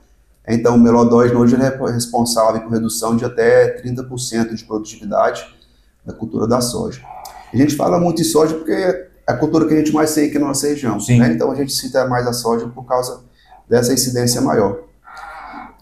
Então, 0.47 0.77
o 0.77 0.79
melodóide 0.79 1.35
hoje 1.35 1.57
é 1.57 1.93
responsável 1.93 2.61
por 2.63 2.73
redução 2.73 3.17
de 3.17 3.25
até 3.25 3.83
30% 3.83 4.55
de 4.55 4.65
produtividade 4.65 5.47
da 6.05 6.13
cultura 6.13 6.47
da 6.47 6.61
soja. 6.61 7.03
A 7.53 7.57
gente 7.57 7.77
fala 7.77 7.99
muito 7.99 8.21
em 8.21 8.25
soja 8.25 8.55
porque 8.55 8.73
é 8.73 9.09
a 9.27 9.35
cultura 9.35 9.67
que 9.67 9.73
a 9.75 9.77
gente 9.77 9.93
mais 9.93 10.15
tem 10.15 10.29
aqui 10.29 10.39
na 10.39 10.49
nossa 10.49 10.67
região. 10.67 10.99
Né? 11.09 11.33
Então, 11.33 11.51
a 11.51 11.55
gente 11.55 11.73
cita 11.73 12.07
mais 12.07 12.27
a 12.27 12.33
soja 12.33 12.67
por 12.69 12.85
causa 12.85 13.21
dessa 13.68 13.92
incidência 13.92 14.40
maior. 14.40 14.85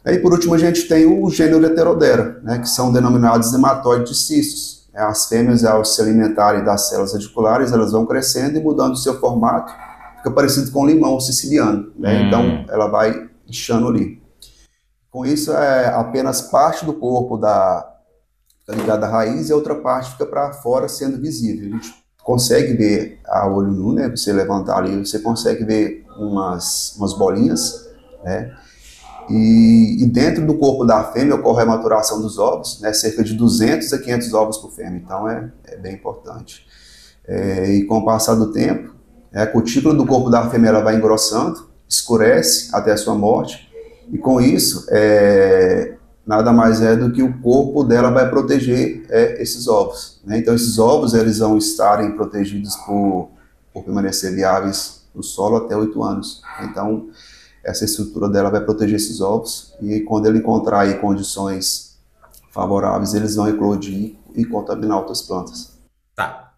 E 0.04 0.18
por 0.18 0.32
último, 0.32 0.54
a 0.54 0.58
gente 0.58 0.88
tem 0.88 1.06
o 1.06 1.30
gênero 1.30 1.64
heterodera, 1.64 2.40
né, 2.42 2.58
que 2.58 2.68
são 2.68 2.92
denominados 2.92 3.52
hematóides 3.54 4.10
de 4.10 4.16
cistos. 4.16 4.88
É, 4.94 5.00
as 5.00 5.26
fêmeas, 5.26 5.64
ao 5.64 5.84
se 5.84 6.02
alimentarem 6.02 6.64
das 6.64 6.88
células 6.88 7.12
radiculares, 7.12 7.72
elas 7.72 7.92
vão 7.92 8.04
crescendo 8.04 8.58
e 8.58 8.62
mudando 8.62 8.92
o 8.92 8.96
seu 8.96 9.18
formato, 9.18 9.72
fica 10.18 10.30
parecido 10.30 10.70
com 10.70 10.82
o 10.82 10.86
limão 10.86 11.18
siciliano. 11.18 11.92
Né? 11.96 12.12
Hum. 12.12 12.26
Então, 12.26 12.64
ela 12.68 12.88
vai 12.88 13.30
inchando 13.48 13.88
ali. 13.88 14.20
Com 15.10 15.24
isso, 15.24 15.52
é 15.52 15.86
apenas 15.94 16.42
parte 16.42 16.84
do 16.84 16.94
corpo 16.94 17.36
da 17.36 17.88
fica 18.60 18.74
ligada 18.74 19.06
à 19.06 19.10
raiz 19.10 19.48
e 19.48 19.52
a 19.52 19.56
outra 19.56 19.74
parte 19.74 20.12
fica 20.12 20.26
para 20.26 20.52
fora 20.54 20.88
sendo 20.88 21.20
visível. 21.20 21.68
A 21.68 21.70
gente 21.72 21.94
consegue 22.22 22.74
ver 22.74 23.20
a 23.26 23.46
olho 23.46 23.72
nu, 23.72 23.92
né? 23.92 24.08
Você 24.08 24.32
levantar 24.32 24.78
ali, 24.78 25.04
você 25.04 25.18
consegue 25.18 25.64
ver 25.64 26.01
umas, 26.16 26.94
umas 26.96 27.12
bolinhas, 27.14 27.88
né? 28.24 28.54
E, 29.30 30.02
e, 30.02 30.06
dentro 30.06 30.44
do 30.44 30.54
corpo 30.58 30.84
da 30.84 31.04
fêmea 31.04 31.36
ocorre 31.36 31.62
a 31.62 31.66
maturação 31.66 32.20
dos 32.20 32.38
ovos, 32.38 32.80
né? 32.80 32.92
Cerca 32.92 33.22
de 33.22 33.34
200 33.34 33.92
a 33.92 33.98
500 33.98 34.34
ovos 34.34 34.58
por 34.58 34.72
fêmea, 34.72 35.00
então 35.02 35.28
é, 35.28 35.50
é 35.64 35.76
bem 35.76 35.94
importante. 35.94 36.66
É, 37.26 37.70
e 37.72 37.84
com 37.84 37.98
o 37.98 38.04
passar 38.04 38.34
do 38.34 38.52
tempo, 38.52 38.94
a 39.32 39.46
cutícula 39.46 39.94
do 39.94 40.04
corpo 40.04 40.28
da 40.28 40.50
fêmea 40.50 40.80
vai 40.80 40.96
engrossando, 40.96 41.68
escurece 41.88 42.68
até 42.74 42.92
a 42.92 42.96
sua 42.96 43.14
morte, 43.14 43.70
e 44.10 44.18
com 44.18 44.40
isso, 44.40 44.86
é, 44.90 45.94
nada 46.26 46.52
mais 46.52 46.82
é 46.82 46.96
do 46.96 47.12
que 47.12 47.22
o 47.22 47.40
corpo 47.40 47.84
dela 47.84 48.10
vai 48.10 48.28
proteger 48.28 49.06
é, 49.08 49.40
esses 49.40 49.68
ovos. 49.68 50.20
Né? 50.24 50.38
Então, 50.38 50.54
esses 50.54 50.78
ovos 50.78 51.14
eles 51.14 51.38
vão 51.38 51.56
estarem 51.56 52.12
protegidos 52.12 52.76
por, 52.76 53.30
por 53.72 53.84
permanecer 53.84 54.34
viáveis 54.34 55.01
no 55.14 55.22
solo 55.22 55.56
até 55.56 55.76
oito 55.76 56.02
anos. 56.02 56.42
Então, 56.62 57.08
essa 57.64 57.84
estrutura 57.84 58.28
dela 58.28 58.50
vai 58.50 58.60
proteger 58.60 58.96
esses 58.96 59.20
ovos 59.20 59.74
e 59.80 60.00
quando 60.00 60.26
ele 60.26 60.38
encontrar 60.38 60.80
aí 60.80 60.98
condições 60.98 61.98
favoráveis, 62.50 63.14
eles 63.14 63.36
vão 63.36 63.48
eclodir 63.48 64.16
e 64.34 64.44
contaminar 64.44 64.98
outras 64.98 65.22
plantas. 65.22 65.78
Tá. 66.14 66.52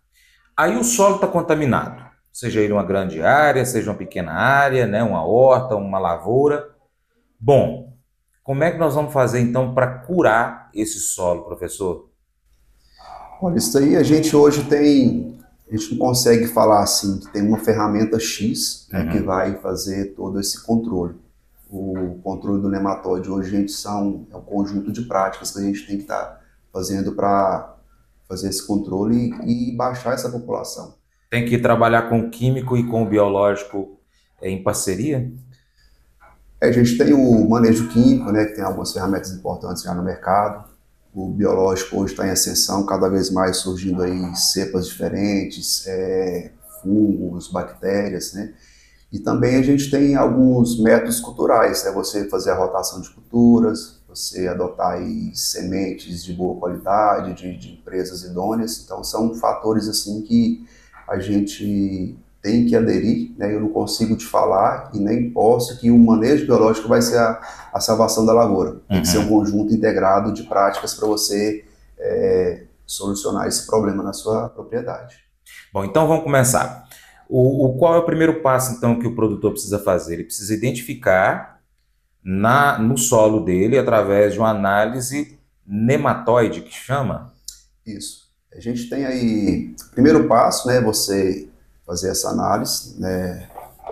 Aí 0.57 0.77
o 0.77 0.85
solo 0.85 1.17
está 1.17 1.27
contaminado, 1.27 2.03
seja 2.33 2.61
ele 2.61 2.73
uma 2.73 2.85
grande 2.85 3.23
área, 3.23 3.65
seja 3.65 3.91
uma 3.91 3.97
pequena 3.97 4.33
área, 4.33 4.87
né, 4.87 5.03
uma 5.03 5.25
horta, 5.25 5.77
uma 5.77 5.99
lavoura. 5.99 6.71
Bom, 7.39 7.93
como 8.43 8.63
é 8.63 8.71
que 8.71 8.79
nós 8.79 8.95
vamos 8.95 9.13
fazer 9.13 9.41
então 9.41 9.75
para 9.75 9.99
curar 10.01 10.71
esse 10.75 10.99
solo, 10.99 11.45
professor? 11.45 12.11
Olha, 13.41 13.57
isso 13.57 13.77
aí 13.77 13.97
a 13.97 14.03
gente 14.03 14.35
hoje 14.35 14.65
tem, 14.65 15.39
a 15.69 15.77
gente 15.77 15.93
não 15.93 15.99
consegue 15.99 16.47
falar 16.47 16.83
assim 16.83 17.19
que 17.19 17.33
tem 17.33 17.43
uma 17.43 17.59
ferramenta 17.59 18.19
X 18.19 18.87
né, 18.93 19.03
uhum. 19.03 19.11
que 19.11 19.19
vai 19.21 19.57
fazer 19.57 20.15
todo 20.15 20.39
esse 20.39 20.63
controle. 20.63 21.15
O 21.71 22.21
controle 22.23 22.61
do 22.61 22.69
nematóide 22.69 23.31
hoje, 23.31 23.51
gente, 23.51 23.73
são 23.73 24.27
é 24.31 24.37
um 24.37 24.43
conjunto 24.43 24.93
de 24.93 25.03
práticas 25.03 25.51
que 25.51 25.59
a 25.59 25.63
gente 25.63 25.87
tem 25.87 25.97
que 25.97 26.03
estar 26.03 26.23
tá 26.23 26.41
fazendo 26.73 27.13
para 27.13 27.77
fazer 28.29 28.49
esse 28.49 28.65
controle 28.67 29.35
e, 29.45 29.73
e, 29.73 29.77
baixar 29.77 30.15
essa 30.15 30.31
população. 30.31 30.95
Tem 31.31 31.45
que 31.47 31.59
trabalhar 31.59 32.09
com 32.09 32.21
o 32.21 32.31
químico 32.31 32.77
e 32.77 32.87
com 32.87 33.03
o 33.03 33.09
biológico 33.09 33.99
é, 34.41 34.51
em 34.51 34.63
parceria? 34.63 35.33
É, 36.61 36.69
a 36.69 36.73
gente 36.73 36.97
tem 36.97 37.13
o 37.13 37.49
manejo 37.49 37.89
químico, 37.89 38.31
né, 38.31 38.45
que 38.45 38.55
tem 38.55 38.65
algumas 38.65 38.93
ferramentas 38.93 39.33
importantes 39.33 39.83
já 39.83 39.95
no 39.95 40.03
mercado. 40.03 40.69
O 41.15 41.29
biológico 41.29 41.97
hoje 41.99 42.13
está 42.13 42.27
em 42.27 42.31
ascensão, 42.31 42.85
cada 42.85 43.09
vez 43.09 43.31
mais 43.31 43.59
surgindo 43.59 44.03
aí 44.03 44.35
cepas 44.35 44.89
diferentes, 44.89 45.87
é, 45.87 46.51
fungos, 46.83 47.49
bactérias, 47.53 48.33
né? 48.33 48.53
E 49.13 49.21
também 49.21 49.55
a 49.55 49.63
gente 49.63 49.93
tem 49.93 50.17
alguns 50.17 50.77
métodos 50.81 51.21
culturais, 51.21 51.85
é 51.85 51.89
né? 51.89 51.95
você 51.95 52.29
fazer 52.29 52.51
a 52.51 52.57
rotação 52.57 53.01
de 53.01 53.09
culturas, 53.11 54.01
você 54.09 54.49
adotar 54.49 54.95
aí 54.95 55.31
sementes 55.37 56.25
de 56.25 56.33
boa 56.33 56.59
qualidade, 56.59 57.33
de, 57.35 57.57
de 57.57 57.75
empresas 57.75 58.25
idôneas. 58.25 58.83
Então 58.85 59.05
são 59.05 59.37
fatores 59.37 59.89
assim 59.89 60.21
que 60.23 60.67
a 61.07 61.21
gente 61.21 62.19
tem 62.45 62.67
que 62.67 62.77
aderir, 62.77 63.33
né? 63.39 63.55
eu 63.55 63.59
não 63.59 63.71
consigo 63.71 64.15
te 64.15 64.27
falar 64.27 64.91
e 64.93 64.99
nem 64.99 65.31
posso 65.31 65.81
que 65.81 65.91
o 65.91 65.99
manejo 65.99 66.45
biológico 66.45 66.87
vai 66.87 67.01
ser 67.01 67.17
a, 67.17 67.41
a 67.73 67.81
salvação 67.81 68.27
da 68.27 68.35
lavoura. 68.35 68.83
Tem 68.87 69.01
que 69.01 69.09
ser 69.09 69.17
um 69.17 69.23
uhum. 69.23 69.29
conjunto 69.39 69.73
integrado 69.73 70.31
de 70.31 70.43
práticas 70.43 70.93
para 70.93 71.09
você 71.09 71.65
é, 71.99 72.65
solucionar 72.85 73.49
esse 73.49 73.67
problema 73.67 74.03
na 74.03 74.13
sua 74.13 74.51
propriedade. 74.51 75.17
Bom, 75.73 75.87
então 75.87 76.07
vamos 76.07 76.23
começar. 76.23 76.87
O, 77.27 77.65
o, 77.65 77.79
qual 77.79 77.95
é 77.95 77.99
o 77.99 78.05
primeiro 78.05 78.43
passo, 78.43 78.77
então, 78.77 78.99
que 78.99 79.07
o 79.07 79.15
produtor 79.15 79.53
precisa 79.53 79.79
fazer? 79.79 80.13
Ele 80.13 80.25
precisa 80.25 80.53
identificar 80.53 81.63
na, 82.23 82.79
no 82.79 82.99
solo 82.99 83.43
dele, 83.43 83.79
através 83.79 84.35
de 84.35 84.39
uma 84.39 84.51
análise 84.51 85.39
nematóide, 85.67 86.61
que 86.61 86.75
chama? 86.75 87.33
Isso. 87.87 88.25
A 88.55 88.61
gente 88.61 88.91
tem 88.91 89.07
aí, 89.07 89.75
primeiro 89.95 90.29
passo, 90.29 90.69
né, 90.69 90.79
você 90.83 91.49
fazer 91.87 92.09
essa 92.09 92.31
análise 92.31 92.99
né, 93.01 93.49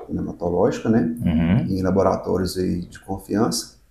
nematológica, 0.08 0.88
né, 0.88 1.14
uhum. 1.20 1.66
em 1.68 1.82
laboratórios 1.82 2.56
aí 2.56 2.82
de 2.82 2.98
confiança 3.00 3.82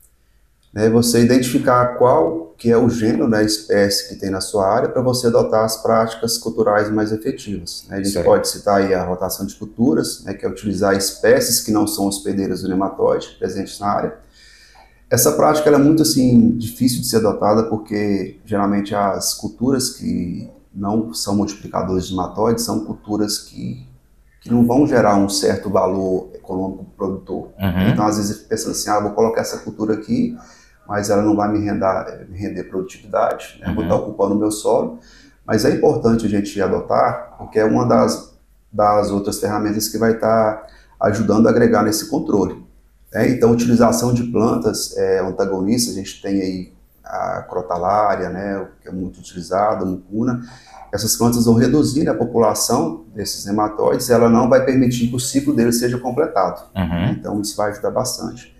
né, 0.73 0.89
você 0.89 1.23
identificar 1.23 1.97
qual 1.97 2.53
que 2.57 2.71
é 2.71 2.77
o 2.77 2.89
gênero 2.89 3.29
da 3.29 3.37
né, 3.37 3.45
espécie 3.45 4.07
que 4.07 4.15
tem 4.15 4.29
na 4.29 4.39
sua 4.39 4.67
área 4.67 4.89
para 4.89 5.01
você 5.01 5.27
adotar 5.27 5.65
as 5.65 5.81
práticas 5.81 6.37
culturais 6.37 6.89
mais 6.91 7.11
efetivas. 7.11 7.85
Né? 7.89 7.97
A 7.97 8.03
gente 8.03 8.13
certo. 8.13 8.25
pode 8.25 8.47
citar 8.47 8.81
aí 8.81 8.93
a 8.93 9.03
rotação 9.03 9.45
de 9.45 9.55
culturas, 9.55 10.23
né, 10.23 10.33
que 10.33 10.45
é 10.45 10.49
utilizar 10.49 10.95
espécies 10.95 11.59
que 11.59 11.71
não 11.71 11.87
são 11.87 12.07
hospedeiras 12.07 12.61
do 12.61 12.69
nematóide 12.69 13.35
presentes 13.39 13.79
na 13.79 13.87
área. 13.87 14.17
Essa 15.09 15.33
prática 15.33 15.69
é 15.69 15.77
muito 15.77 16.03
assim 16.03 16.51
difícil 16.51 17.01
de 17.01 17.07
ser 17.07 17.17
adotada 17.17 17.63
porque 17.63 18.39
geralmente 18.45 18.95
as 18.95 19.33
culturas 19.33 19.89
que 19.89 20.49
não 20.73 21.13
são 21.13 21.35
multiplicadores 21.35 22.05
de 22.05 22.11
nematóides 22.11 22.63
são 22.63 22.85
culturas 22.85 23.39
que, 23.39 23.85
que 24.41 24.51
não 24.51 24.65
vão 24.65 24.85
gerar 24.85 25.15
um 25.15 25.29
certo 25.29 25.69
valor 25.69 26.31
econômico 26.33 26.83
para 26.83 26.91
o 26.91 26.97
produtor. 26.97 27.51
Uhum. 27.57 27.89
Então, 27.89 28.05
às 28.05 28.17
vezes, 28.17 28.37
pensa 28.39 28.71
assim, 28.71 28.89
ah, 28.89 28.99
vou 28.99 29.11
colocar 29.11 29.41
essa 29.41 29.59
cultura 29.59 29.93
aqui 29.93 30.35
mas 30.91 31.09
ela 31.09 31.21
não 31.21 31.37
vai 31.37 31.49
me 31.49 31.59
render, 31.59 32.27
me 32.29 32.37
render 32.37 32.65
produtividade, 32.65 33.57
né? 33.61 33.69
uhum. 33.69 33.75
vou 33.75 33.83
estar 33.83 33.95
ocupando 33.95 34.35
o 34.35 34.37
meu 34.37 34.51
solo. 34.51 34.99
Mas 35.45 35.63
é 35.63 35.71
importante 35.71 36.25
a 36.25 36.29
gente 36.29 36.61
adotar, 36.61 37.35
porque 37.37 37.59
é 37.59 37.63
uma 37.63 37.85
das, 37.85 38.35
das 38.69 39.09
outras 39.09 39.39
ferramentas 39.39 39.87
que 39.87 39.97
vai 39.97 40.15
estar 40.15 40.67
ajudando 40.99 41.47
a 41.47 41.49
agregar 41.49 41.81
nesse 41.81 42.09
controle. 42.09 42.61
Né? 43.13 43.29
Então, 43.29 43.51
utilização 43.51 44.13
de 44.13 44.23
plantas 44.23 44.95
é, 44.97 45.19
antagonistas, 45.19 45.93
a 45.93 45.97
gente 45.97 46.21
tem 46.21 46.41
aí 46.41 46.73
a 47.05 47.41
crotalária, 47.43 48.29
né, 48.29 48.67
que 48.81 48.89
é 48.89 48.91
muito 48.91 49.19
utilizada, 49.19 49.83
a 49.83 49.87
mucuna. 49.87 50.41
Essas 50.91 51.15
plantas 51.15 51.45
vão 51.45 51.55
reduzir 51.55 52.09
a 52.09 52.13
população 52.13 53.05
desses 53.15 53.45
nematóides, 53.45 54.09
ela 54.09 54.29
não 54.29 54.49
vai 54.49 54.65
permitir 54.65 55.07
que 55.07 55.15
o 55.15 55.19
ciclo 55.19 55.55
deles 55.55 55.79
seja 55.79 55.97
completado. 55.97 56.63
Uhum. 56.75 57.11
Então, 57.11 57.41
isso 57.41 57.55
vai 57.55 57.71
ajudar 57.71 57.91
bastante. 57.91 58.53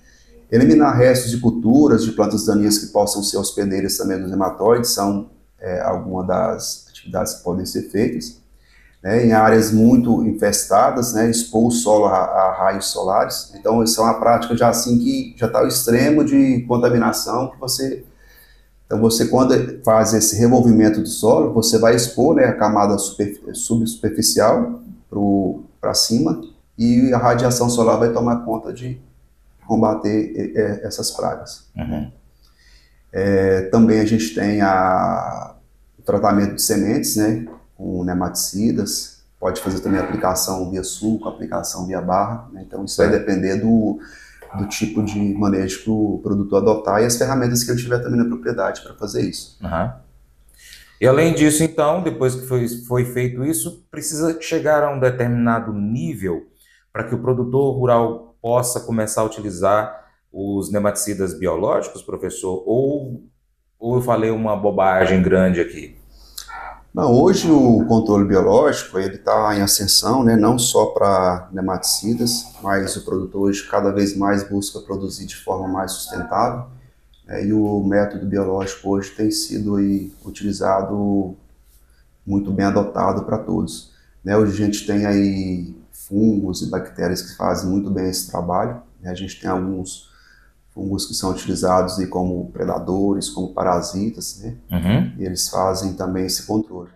Eliminar 0.49 0.95
restos 0.95 1.31
de 1.31 1.37
culturas, 1.39 2.03
de 2.03 2.11
plantas 2.11 2.45
daninhas 2.45 2.77
que 2.77 2.87
possam 2.87 3.23
ser 3.23 3.37
hospedeiras 3.37 3.97
também 3.97 4.19
dos 4.19 4.29
nematóides, 4.29 4.91
são 4.91 5.29
é, 5.59 5.81
algumas 5.81 6.27
das 6.27 6.87
atividades 6.89 7.35
que 7.35 7.43
podem 7.43 7.65
ser 7.65 7.83
feitas. 7.89 8.41
Né, 9.03 9.25
em 9.25 9.31
áreas 9.33 9.71
muito 9.71 10.23
infestadas, 10.23 11.13
né, 11.13 11.27
expor 11.27 11.65
o 11.65 11.71
solo 11.71 12.05
a, 12.05 12.17
a, 12.19 12.55
raios 12.59 12.85
solares. 12.85 13.51
Então, 13.55 13.83
isso 13.83 13.99
é 13.99 14.03
uma 14.03 14.19
prática 14.19 14.55
já 14.55 14.69
assim 14.69 14.99
que 14.99 15.33
já 15.35 15.47
está 15.47 15.57
ao 15.57 15.67
extremo 15.67 16.23
de 16.23 16.63
contaminação 16.67 17.49
que 17.49 17.59
você... 17.59 18.05
Então, 18.91 18.99
você 18.99 19.25
quando 19.27 19.81
faz 19.85 20.13
esse 20.13 20.37
revolvimento 20.37 20.99
do 20.99 21.07
solo, 21.07 21.53
você 21.53 21.79
vai 21.79 21.95
expor 21.95 22.35
né, 22.35 22.43
a 22.43 22.53
camada 22.53 22.97
super, 22.97 23.39
subsuperficial 23.55 24.81
para 25.79 25.93
cima 25.93 26.41
e 26.77 27.13
a 27.13 27.17
radiação 27.17 27.69
solar 27.69 27.97
vai 27.97 28.11
tomar 28.11 28.43
conta 28.43 28.73
de 28.73 28.99
combater 29.65 30.51
é, 30.53 30.85
essas 30.85 31.09
pragas. 31.09 31.67
Uhum. 31.73 32.11
É, 33.13 33.61
também 33.69 34.01
a 34.01 34.05
gente 34.05 34.35
tem 34.35 34.59
a, 34.61 35.55
o 35.97 36.01
tratamento 36.01 36.55
de 36.55 36.61
sementes, 36.61 37.15
né, 37.15 37.47
com 37.77 38.03
nematicidas, 38.03 39.21
pode 39.39 39.61
fazer 39.61 39.79
também 39.79 40.01
aplicação 40.01 40.69
via 40.69 40.83
suco, 40.83 41.29
aplicação 41.29 41.87
via 41.87 42.01
barra, 42.01 42.49
né, 42.51 42.65
então 42.67 42.83
isso 42.83 42.97
vai 42.97 43.09
depender 43.09 43.55
do, 43.55 44.01
do 44.57 44.67
tipo 44.67 45.03
de 45.03 45.33
manejo 45.33 45.83
que 45.83 45.89
o 45.89 46.19
produtor 46.21 46.61
adotar 46.61 47.01
e 47.01 47.05
as 47.05 47.17
ferramentas 47.17 47.63
que 47.63 47.71
ele 47.71 47.81
tiver 47.81 47.99
também 47.99 48.17
na 48.17 48.25
propriedade 48.25 48.81
para 48.81 48.93
fazer 48.95 49.21
isso. 49.21 49.57
Uhum. 49.61 49.91
E 50.99 51.07
além 51.07 51.33
disso, 51.33 51.63
então, 51.63 52.03
depois 52.03 52.35
que 52.35 52.45
foi, 52.45 52.67
foi 52.67 53.05
feito 53.05 53.43
isso, 53.43 53.83
precisa 53.89 54.39
chegar 54.39 54.83
a 54.83 54.91
um 54.91 54.99
determinado 54.99 55.73
nível 55.73 56.47
para 56.93 57.03
que 57.05 57.15
o 57.15 57.19
produtor 57.19 57.75
rural 57.75 58.35
possa 58.41 58.79
começar 58.81 59.21
a 59.21 59.25
utilizar 59.25 60.05
os 60.31 60.71
nematicidas 60.71 61.33
biológicos, 61.33 62.03
professor? 62.03 62.63
Ou, 62.67 63.23
ou 63.79 63.95
eu 63.95 64.01
falei 64.01 64.29
uma 64.29 64.55
bobagem 64.55 65.21
grande 65.21 65.59
aqui? 65.59 66.00
Não, 66.93 67.13
hoje 67.13 67.49
o 67.49 67.85
controle 67.85 68.27
biológico 68.27 68.99
ele 68.99 69.15
está 69.15 69.55
em 69.55 69.61
ascensão, 69.61 70.25
né, 70.25 70.35
não 70.35 70.59
só 70.59 70.87
para 70.87 71.47
nematicidas, 71.53 72.47
mas 72.61 72.97
o 72.97 73.05
produtor 73.05 73.43
hoje 73.43 73.65
cada 73.65 73.91
vez 73.93 74.15
mais 74.17 74.43
busca 74.43 74.77
produzir 74.81 75.25
de 75.25 75.37
forma 75.37 75.69
mais 75.69 75.93
sustentável. 75.93 76.65
Né, 77.25 77.45
e 77.45 77.53
o 77.53 77.81
método 77.81 78.25
biológico 78.25 78.89
hoje 78.89 79.11
tem 79.11 79.31
sido 79.31 79.77
aí, 79.77 80.11
utilizado 80.25 81.37
muito 82.27 82.51
bem 82.51 82.65
adotado 82.65 83.23
para 83.23 83.37
todos. 83.37 83.93
Né, 84.21 84.35
hoje 84.35 84.61
a 84.61 84.65
gente 84.65 84.85
tem 84.85 85.05
aí 85.05 85.73
fungos 85.93 86.61
e 86.61 86.69
bactérias 86.69 87.21
que 87.21 87.37
fazem 87.37 87.69
muito 87.69 87.89
bem 87.89 88.09
esse 88.09 88.29
trabalho. 88.29 88.81
Né? 88.99 89.09
A 89.09 89.15
gente 89.15 89.39
tem 89.39 89.49
alguns 89.49 90.10
fungos 90.73 91.05
que 91.05 91.13
são 91.13 91.31
utilizados 91.31 91.99
aí 91.99 92.07
como 92.07 92.49
predadores, 92.51 93.29
como 93.29 93.53
parasitas, 93.53 94.41
né? 94.41 94.57
Uhum. 94.71 95.13
E 95.17 95.25
eles 95.25 95.49
fazem 95.49 95.93
também 95.93 96.25
esse 96.25 96.45
controle. 96.45 96.89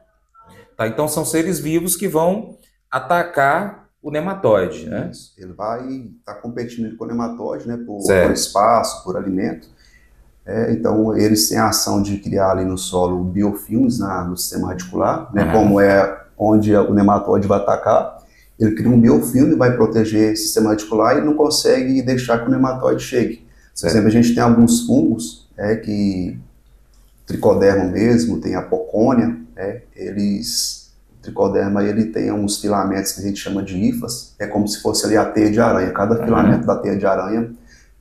Tá, 0.77 0.87
então 0.87 1.07
são 1.07 1.25
seres 1.25 1.59
vivos 1.59 1.95
que 1.95 2.07
vão 2.07 2.57
atacar 2.89 3.85
o 4.01 4.11
nematóide, 4.11 4.87
né? 4.87 5.09
Isso. 5.11 5.33
Ele 5.37 5.53
vai 5.53 5.87
estar 5.87 6.35
tá 6.35 6.41
competindo 6.41 6.95
com 6.95 7.05
o 7.05 7.07
nematóide, 7.07 7.67
né? 7.67 7.77
Por, 7.77 8.01
por 8.01 8.31
espaço, 8.31 9.03
por 9.03 9.17
alimento. 9.17 9.67
É, 10.45 10.71
então 10.71 11.17
eles 11.17 11.49
têm 11.49 11.57
a 11.57 11.69
ação 11.69 12.01
de 12.01 12.17
criar 12.17 12.51
ali 12.51 12.65
no 12.65 12.77
solo 12.77 13.23
biofilmes 13.23 13.99
na, 13.99 14.23
no 14.23 14.37
sistema 14.37 14.69
radicular, 14.69 15.33
né? 15.33 15.43
Uhum. 15.45 15.51
Como 15.51 15.79
é 15.79 16.25
onde 16.37 16.75
o 16.75 16.93
nematóide 16.93 17.47
vai 17.47 17.59
atacar 17.59 18.15
ele 18.59 18.73
cria 18.73 18.89
um 18.89 18.99
biofilme, 18.99 19.55
vai 19.55 19.75
proteger 19.75 20.33
o 20.33 20.37
sistema 20.37 20.71
reticular 20.71 21.17
e 21.17 21.21
não 21.21 21.35
consegue 21.35 22.01
deixar 22.01 22.39
que 22.39 22.47
o 22.47 22.51
nematóide 22.51 23.03
chegue. 23.03 23.44
Por 23.79 23.87
exemplo, 23.87 24.07
a 24.07 24.11
gente 24.11 24.33
tem 24.33 24.41
alguns 24.41 24.85
fungos 24.85 25.47
é, 25.57 25.75
que 25.75 26.39
tricoderma 27.25 27.85
mesmo, 27.85 28.39
tem 28.39 28.55
a 28.55 28.61
pocônia, 28.61 29.37
é, 29.55 29.81
eles 29.95 30.93
o 31.17 31.21
tricoderma 31.25 31.83
ele 31.83 32.05
tem 32.05 32.31
uns 32.31 32.61
filamentos 32.61 33.13
que 33.13 33.21
a 33.21 33.23
gente 33.23 33.39
chama 33.39 33.63
de 33.63 33.75
hifas, 33.75 34.35
é 34.37 34.45
como 34.45 34.67
se 34.67 34.81
fosse 34.81 35.05
ali 35.05 35.17
a 35.17 35.25
teia 35.25 35.51
de 35.51 35.59
aranha. 35.59 35.91
Cada 35.91 36.19
uhum. 36.19 36.23
filamento 36.23 36.67
da 36.67 36.75
teia 36.77 36.95
de 36.95 37.05
aranha 37.05 37.51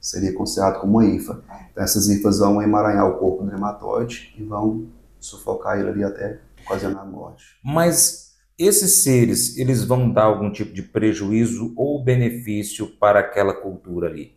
seria 0.00 0.32
considerado 0.32 0.80
como 0.80 0.98
uma 0.98 1.06
hifa. 1.06 1.42
Então 1.72 1.82
essas 1.82 2.08
hifas 2.08 2.38
vão 2.38 2.60
emaranhar 2.60 3.08
o 3.08 3.18
corpo 3.18 3.42
do 3.42 3.50
nematóide 3.50 4.34
e 4.38 4.42
vão 4.42 4.86
sufocar 5.18 5.78
ele 5.78 5.88
ali 5.88 6.04
até 6.04 6.38
ocasionar 6.64 7.02
a 7.02 7.06
morte. 7.06 7.44
Mas 7.64 8.34
esses 8.58 9.02
seres, 9.02 9.56
eles 9.56 9.82
vão 9.82 10.10
dar 10.12 10.24
algum 10.24 10.52
tipo 10.52 10.72
de 10.72 10.82
prejuízo 10.82 11.72
ou 11.76 12.04
benefício 12.04 12.86
para 12.86 13.20
aquela 13.20 13.54
cultura 13.54 14.08
ali? 14.08 14.32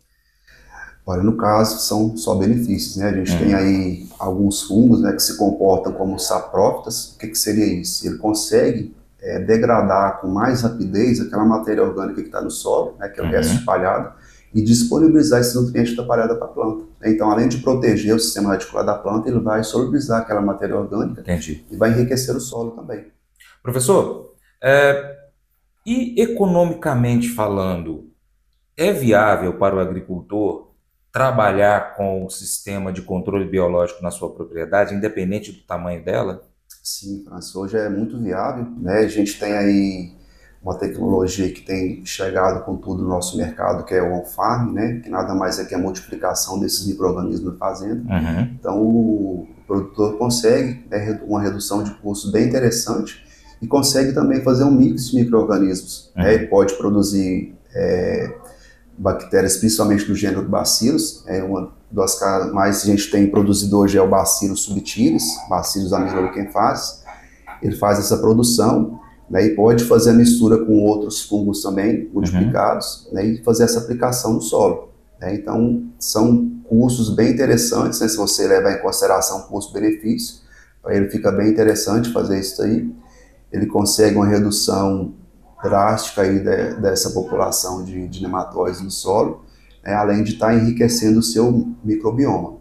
Olha, 1.08 1.24
no 1.24 1.38
caso, 1.38 1.80
são 1.80 2.18
só 2.18 2.36
benefícios, 2.36 2.98
né? 2.98 3.08
A 3.08 3.14
gente 3.14 3.32
uhum. 3.32 3.40
tem 3.40 3.54
aí 3.54 4.08
alguns 4.20 4.64
fungos 4.64 5.02
né, 5.02 5.14
que 5.14 5.22
se 5.22 5.38
comportam 5.38 5.94
como 5.94 6.20
saprófitas. 6.20 7.14
O 7.14 7.20
que, 7.20 7.28
que 7.30 7.38
seria 7.38 7.66
isso? 7.66 8.06
Ele 8.06 8.18
consegue 8.18 8.94
é, 9.22 9.40
degradar 9.40 10.20
com 10.20 10.28
mais 10.28 10.64
rapidez 10.64 11.22
aquela 11.22 11.46
matéria 11.46 11.82
orgânica 11.82 12.22
que 12.22 12.28
está 12.28 12.42
no 12.42 12.52
solo, 12.52 12.98
né, 13.00 13.08
que 13.08 13.22
é 13.22 13.24
o 13.24 13.26
uhum. 13.26 13.32
resto 13.32 13.54
espalhado. 13.54 14.14
e 14.54 14.62
disponibilizar 14.62 15.40
esse 15.40 15.56
nutriente 15.56 15.96
da 15.96 16.04
palhada 16.04 16.36
para 16.36 16.46
a 16.46 16.50
planta. 16.50 16.84
Então, 17.06 17.32
além 17.32 17.48
de 17.48 17.60
proteger 17.60 18.14
o 18.14 18.20
sistema 18.20 18.50
radicular 18.50 18.86
da 18.86 18.96
planta, 18.96 19.30
ele 19.30 19.40
vai 19.40 19.64
solubilizar 19.64 20.22
aquela 20.22 20.42
matéria 20.42 20.76
orgânica 20.76 21.22
Entendi. 21.22 21.66
e 21.72 21.78
vai 21.78 21.92
enriquecer 21.92 22.36
o 22.36 22.40
solo 22.42 22.72
também. 22.72 23.06
Professor, 23.64 24.34
é, 24.62 25.16
e 25.86 26.22
economicamente 26.22 27.30
falando, 27.30 28.10
é 28.76 28.92
viável 28.92 29.54
para 29.54 29.76
o 29.76 29.80
agricultor 29.80 30.67
trabalhar 31.12 31.96
com 31.96 32.26
o 32.26 32.30
sistema 32.30 32.92
de 32.92 33.02
controle 33.02 33.46
biológico 33.46 34.04
na 34.04 34.12
sua 34.12 34.34
propriedade, 34.34 34.94
independente 34.94 35.52
do 35.52 35.62
tamanho 35.62 36.04
dela? 36.04 36.44
Sim, 36.84 37.24
Francis, 37.26 37.56
hoje 37.56 37.78
é 37.78 37.90
muito 37.90 38.18
viável. 38.18 38.66
Né? 38.80 39.00
A 39.00 39.08
gente 39.08 39.40
tem 39.40 39.54
aí 39.54 40.12
uma 40.62 40.78
tecnologia 40.78 41.52
que 41.52 41.62
tem 41.62 42.06
chegado 42.06 42.64
com 42.66 42.76
tudo 42.78 43.04
no 43.04 43.10
nosso 43.10 43.38
mercado, 43.38 43.86
que 43.86 43.94
é 43.94 44.02
o 44.02 44.14
on-farm, 44.14 44.74
né? 44.74 45.00
que 45.04 45.10
nada 45.10 45.34
mais 45.34 45.60
é 45.60 45.66
que 45.66 45.76
a 45.76 45.78
multiplicação 45.78 46.60
desses 46.60 46.88
micro-organismos 46.88 47.54
na 47.54 47.58
fazenda. 47.58 48.02
Uhum. 48.02 48.42
Então, 48.60 48.82
o 48.82 49.48
produtor 49.66 50.18
consegue 50.18 50.86
né, 50.90 51.20
uma 51.26 51.42
redução 51.42 51.84
de 51.84 51.92
custo 51.96 52.32
bem 52.32 52.48
interessante 52.48 53.24
e 53.62 53.68
consegue 53.68 54.14
também 54.14 54.42
fazer 54.44 54.64
um 54.64 54.72
mix 54.72 55.10
de 55.10 55.18
micro-organismos. 55.18 56.12
Né? 56.16 56.36
Ele 56.36 56.48
pode 56.48 56.74
produzir 56.76 57.56
é, 57.74 58.34
bactérias, 58.98 59.58
principalmente 59.58 60.06
do 60.06 60.16
gênero 60.16 60.48
Bacillus. 60.48 61.24
É 61.28 61.44
uma 61.44 61.72
das 61.92 62.18
que 62.20 62.54
mais 62.54 62.84
a 62.84 62.86
gente 62.86 63.10
tem 63.10 63.30
produzido 63.30 63.78
hoje 63.78 63.98
é 63.98 64.02
o 64.02 64.10
Bacillus 64.10 64.62
subtilis, 64.62 65.24
Bacillus 65.50 65.94
ameloquenfaces. 65.94 67.04
Ele 67.62 67.76
faz 67.76 68.00
essa 68.00 68.18
produção 68.18 69.00
né, 69.30 69.46
e 69.46 69.56
pode 69.56 69.84
fazer 69.84 70.12
a 70.12 70.14
mistura 70.14 70.64
com 70.66 70.80
outros 70.84 71.24
fungos 71.24 71.62
também, 71.62 72.10
multiplicados, 72.14 73.08
uhum. 73.08 73.14
né, 73.14 73.26
e 73.26 73.44
fazer 73.44 73.64
essa 73.64 73.80
aplicação 73.80 74.34
no 74.34 74.42
solo. 74.42 74.90
Né, 75.20 75.36
então, 75.36 75.84
são 76.00 76.52
custos 76.68 77.10
bem 77.10 77.32
interessantes, 77.32 78.00
né, 78.00 78.08
se 78.08 78.18
você 78.18 78.48
levar 78.48 78.74
em 78.74 78.82
consideração 78.82 79.42
custo-benefício, 79.44 80.42
para 80.82 80.96
ele 80.96 81.10
fica 81.10 81.32
bem 81.32 81.50
interessante 81.50 82.12
fazer 82.14 82.40
isso 82.40 82.62
aí. 82.62 82.90
Ele 83.52 83.66
consegue 83.66 84.16
uma 84.16 84.28
redução 84.28 85.14
drástica 85.64 86.22
aí 86.22 86.40
de, 86.40 86.82
dessa 86.82 87.10
população 87.12 87.84
de, 87.84 88.08
de 88.08 88.22
nematóides 88.22 88.82
no 88.82 88.92
solo, 88.92 89.44
né, 89.84 89.94
além 89.94 90.24
de 90.24 90.34
estar 90.34 90.48
tá 90.48 90.56
enriquecendo 90.56 91.20
o 91.20 91.24
seu 91.24 91.74
microbioma. 91.84 92.58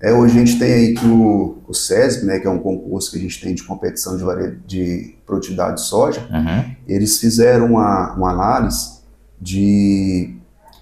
É, 0.00 0.12
hoje 0.12 0.36
a 0.36 0.44
gente 0.44 0.58
tem 0.58 0.72
aí 0.72 0.94
que 0.94 1.06
o, 1.06 1.58
o 1.66 1.74
SESB, 1.74 2.26
né, 2.26 2.38
que 2.38 2.46
é 2.46 2.50
um 2.50 2.60
concurso 2.60 3.10
que 3.10 3.18
a 3.18 3.20
gente 3.20 3.40
tem 3.40 3.54
de 3.54 3.64
competição 3.64 4.16
de, 4.16 4.56
de 4.64 5.14
produtividade 5.26 5.76
de 5.76 5.82
soja, 5.82 6.20
uhum. 6.30 6.74
eles 6.86 7.18
fizeram 7.18 7.66
uma, 7.66 8.14
uma 8.14 8.30
análise 8.30 8.98
de 9.40 10.36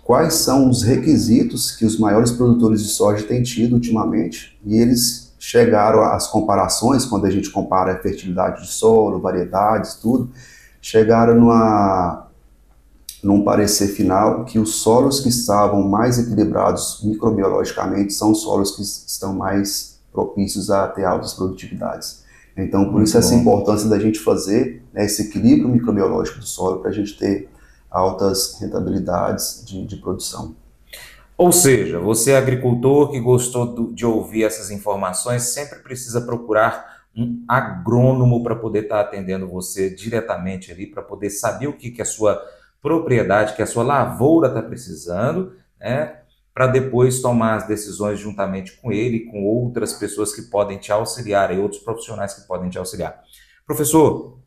quais 0.05 0.35
são 0.35 0.69
os 0.69 0.83
requisitos 0.83 1.75
que 1.75 1.85
os 1.85 1.99
maiores 1.99 2.31
produtores 2.31 2.83
de 2.83 2.89
soja 2.89 3.25
têm 3.25 3.43
tido 3.43 3.73
ultimamente, 3.73 4.59
e 4.65 4.77
eles 4.77 5.35
chegaram 5.39 6.03
às 6.03 6.27
comparações, 6.27 7.05
quando 7.05 7.25
a 7.25 7.31
gente 7.31 7.51
compara 7.51 7.93
a 7.93 7.99
fertilidade 7.99 8.63
de 8.63 8.69
solo, 8.69 9.21
variedades, 9.21 9.95
tudo, 9.95 10.31
chegaram 10.87 11.35
numa, 11.35 12.29
num 13.21 13.43
parecer 13.43 13.89
final 13.89 14.45
que 14.45 14.57
os 14.57 14.77
solos 14.77 15.19
que 15.19 15.29
estavam 15.29 15.83
mais 15.83 16.17
equilibrados 16.17 17.01
microbiologicamente 17.03 18.13
são 18.13 18.31
os 18.31 18.43
solos 18.43 18.77
que 18.77 18.83
estão 18.83 19.35
mais 19.35 19.99
propícios 20.13 20.71
a 20.71 20.87
ter 20.87 21.05
altas 21.05 21.35
produtividades. 21.35 22.25
Então, 22.57 22.85
por 22.85 22.93
Muito 22.93 23.07
isso, 23.07 23.15
bom. 23.15 23.19
essa 23.19 23.35
importância 23.35 23.89
da 23.89 23.99
gente 23.99 24.21
fazer 24.21 24.85
né, 24.95 25.07
esse 25.07 25.23
equilíbrio 25.23 25.69
microbiológico 25.69 26.39
do 26.39 26.47
solo 26.47 26.79
para 26.79 26.91
a 26.91 26.95
gente 26.95 27.19
ter 27.19 27.51
altas 27.91 28.57
rentabilidades 28.61 29.65
de, 29.67 29.85
de, 29.85 29.97
produção. 29.97 30.55
Ou 31.37 31.51
seja, 31.51 31.99
você 31.99 32.31
é 32.31 32.39
agricultor 32.39 33.11
que 33.11 33.19
gostou 33.19 33.67
do, 33.67 33.93
de 33.93 34.07
ouvir 34.07 34.45
essas 34.45 34.71
informações, 34.71 35.43
sempre 35.43 35.81
precisa 35.81 36.21
procurar 36.21 36.96
um 37.17 37.45
agrônomo 37.49 38.43
para 38.43 38.55
poder 38.55 38.85
estar 38.85 38.97
tá 38.97 39.01
atendendo 39.09 39.49
você 39.49 39.89
diretamente 39.89 40.71
ali, 40.71 40.87
para 40.87 41.03
poder 41.03 41.31
saber 41.31 41.67
o 41.67 41.73
que, 41.73 41.91
que 41.91 42.03
a 42.03 42.05
sua 42.05 42.41
propriedade 42.83 43.57
que 43.57 43.63
a 43.63 43.67
sua 43.67 43.83
lavoura 43.83 44.49
está 44.49 44.63
precisando, 44.63 45.55
né? 45.81 46.21
Para 46.55 46.69
depois 46.69 47.21
tomar 47.21 47.57
as 47.57 47.67
decisões 47.67 48.19
juntamente 48.19 48.77
com 48.77 48.93
ele 48.93 49.27
com 49.27 49.45
outras 49.45 49.93
pessoas 49.93 50.35
que 50.35 50.43
podem 50.43 50.79
te 50.79 50.93
auxiliar 50.93 51.53
e 51.53 51.59
outros 51.59 51.83
profissionais 51.83 52.35
que 52.35 52.47
podem 52.47 52.71
te 52.71 52.79
auxiliar. 52.79 53.23
Professor, 53.67 54.39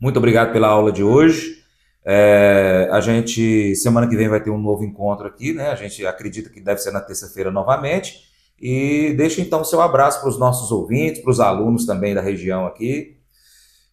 muito 0.00 0.16
obrigado 0.16 0.52
pela 0.52 0.68
aula 0.68 0.92
de 0.92 1.02
hoje. 1.02 1.62
É, 2.04 2.88
a 2.90 3.00
gente, 3.00 3.74
semana 3.76 4.08
que 4.08 4.16
vem, 4.16 4.28
vai 4.28 4.40
ter 4.40 4.50
um 4.50 4.58
novo 4.58 4.84
encontro 4.84 5.26
aqui, 5.26 5.52
né? 5.52 5.70
A 5.70 5.74
gente 5.74 6.06
acredita 6.06 6.50
que 6.50 6.60
deve 6.60 6.80
ser 6.80 6.90
na 6.90 7.00
terça-feira 7.00 7.50
novamente. 7.50 8.31
E 8.62 9.12
deixa 9.14 9.40
então 9.40 9.62
o 9.62 9.64
seu 9.64 9.80
abraço 9.80 10.20
para 10.20 10.28
os 10.28 10.38
nossos 10.38 10.70
ouvintes, 10.70 11.20
para 11.20 11.32
os 11.32 11.40
alunos 11.40 11.84
também 11.84 12.14
da 12.14 12.20
região 12.20 12.64
aqui. 12.64 13.16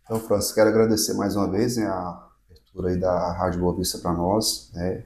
Então, 0.06 0.20
Francisco, 0.20 0.54
quero 0.54 0.70
agradecer 0.70 1.16
mais 1.16 1.36
uma 1.36 1.50
vez 1.50 1.78
né, 1.78 1.88
a 1.88 2.24
abertura 2.48 2.90
aí 2.90 2.96
da 2.96 3.32
Rádio 3.32 3.62
Boa 3.62 3.76
Vista 3.76 3.98
para 3.98 4.14
nós. 4.14 4.70
Né? 4.76 5.02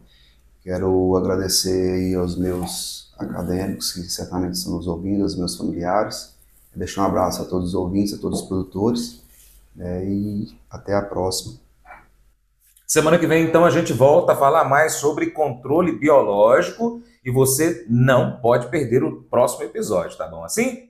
Quero 0.61 1.15
agradecer 1.15 1.93
aí 1.93 2.13
aos 2.13 2.37
meus 2.37 3.13
acadêmicos 3.17 3.93
que 3.93 4.01
certamente 4.01 4.55
estão 4.55 4.73
nos 4.73 4.85
ouvindo, 4.85 5.23
aos 5.23 5.37
meus 5.37 5.55
familiares. 5.55 6.35
Deixar 6.75 7.03
um 7.03 7.05
abraço 7.05 7.41
a 7.41 7.45
todos 7.45 7.69
os 7.69 7.75
ouvintes, 7.75 8.13
a 8.13 8.17
todos 8.17 8.41
os 8.41 8.47
produtores 8.47 9.21
né? 9.73 10.03
e 10.03 10.57
até 10.69 10.93
a 10.93 11.01
próxima. 11.01 11.53
Semana 12.85 13.17
que 13.17 13.25
vem, 13.25 13.45
então, 13.45 13.63
a 13.63 13.69
gente 13.69 13.93
volta 13.93 14.33
a 14.33 14.35
falar 14.35 14.65
mais 14.65 14.95
sobre 14.95 15.31
controle 15.31 15.93
biológico 15.93 17.01
e 17.23 17.31
você 17.31 17.85
não 17.89 18.39
pode 18.41 18.67
perder 18.67 19.03
o 19.03 19.23
próximo 19.23 19.63
episódio, 19.63 20.17
tá 20.17 20.27
bom 20.27 20.43
assim? 20.43 20.89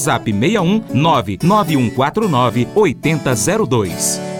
WhatsApp 0.00 0.24
61 0.24 0.82
99149 0.92 2.66
8002. 2.74 4.39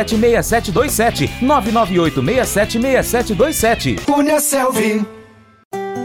998676727. 0.05 1.29
998676727. 1.41 4.05
Cunha 4.05 4.39
Selvi. 4.39 5.03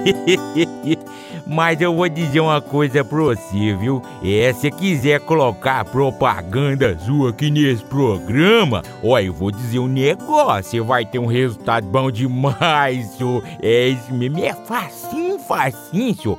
Mas 1.46 1.80
eu 1.80 1.94
vou 1.94 2.08
dizer 2.08 2.40
uma 2.40 2.60
coisa 2.60 3.04
pra 3.04 3.18
você, 3.18 3.72
viu? 3.76 4.02
É, 4.20 4.52
se 4.52 4.68
quiser 4.68 5.20
colocar 5.20 5.84
propaganda 5.84 6.98
sua 6.98 7.30
aqui 7.30 7.50
nesse 7.50 7.84
programa, 7.84 8.82
ó, 9.00 9.16
eu 9.20 9.32
vou 9.32 9.52
dizer 9.52 9.78
um 9.78 9.86
negócio, 9.86 10.72
você 10.72 10.80
vai 10.80 11.06
ter 11.06 11.20
um 11.20 11.26
resultado 11.26 11.86
bom 11.86 12.10
demais, 12.10 13.12
senhor. 13.12 13.44
É 13.62 13.88
isso 13.88 14.12
mesmo, 14.12 14.44
é 14.44 14.52
facinho, 14.52 15.38
facinho, 15.38 16.16
senhor. 16.16 16.38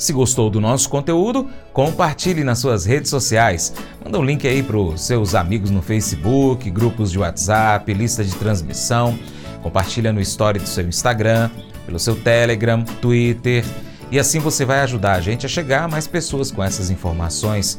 Se 0.00 0.14
gostou 0.14 0.48
do 0.48 0.62
nosso 0.62 0.88
conteúdo, 0.88 1.50
compartilhe 1.74 2.42
nas 2.42 2.58
suas 2.58 2.86
redes 2.86 3.10
sociais. 3.10 3.74
Manda 4.02 4.18
um 4.18 4.24
link 4.24 4.48
aí 4.48 4.62
para 4.62 4.78
os 4.78 5.02
seus 5.02 5.34
amigos 5.34 5.70
no 5.70 5.82
Facebook, 5.82 6.70
grupos 6.70 7.12
de 7.12 7.18
WhatsApp, 7.18 7.92
lista 7.92 8.24
de 8.24 8.34
transmissão. 8.34 9.18
Compartilha 9.62 10.10
no 10.10 10.18
story 10.22 10.58
do 10.58 10.66
seu 10.66 10.88
Instagram, 10.88 11.50
pelo 11.84 11.98
seu 11.98 12.16
Telegram, 12.16 12.82
Twitter. 12.82 13.62
E 14.10 14.18
assim 14.18 14.38
você 14.38 14.64
vai 14.64 14.80
ajudar 14.80 15.12
a 15.12 15.20
gente 15.20 15.44
a 15.44 15.48
chegar 15.50 15.84
a 15.84 15.88
mais 15.88 16.06
pessoas 16.06 16.50
com 16.50 16.64
essas 16.64 16.88
informações. 16.88 17.78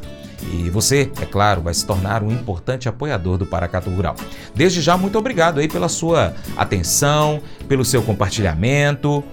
E 0.53 0.69
você, 0.69 1.11
é 1.19 1.25
claro, 1.25 1.61
vai 1.61 1.73
se 1.73 1.83
tornar 1.87 2.21
um 2.21 2.31
importante 2.31 2.87
apoiador 2.87 3.39
do 3.39 3.47
Paracato 3.47 3.89
Rural. 3.89 4.15
Desde 4.53 4.79
já, 4.79 4.95
muito 4.95 5.17
obrigado 5.17 5.59
aí 5.59 5.67
pela 5.67 5.89
sua 5.89 6.35
atenção, 6.55 7.41
pelo 7.67 7.83
seu 7.83 8.03
compartilhamento. 8.03 9.23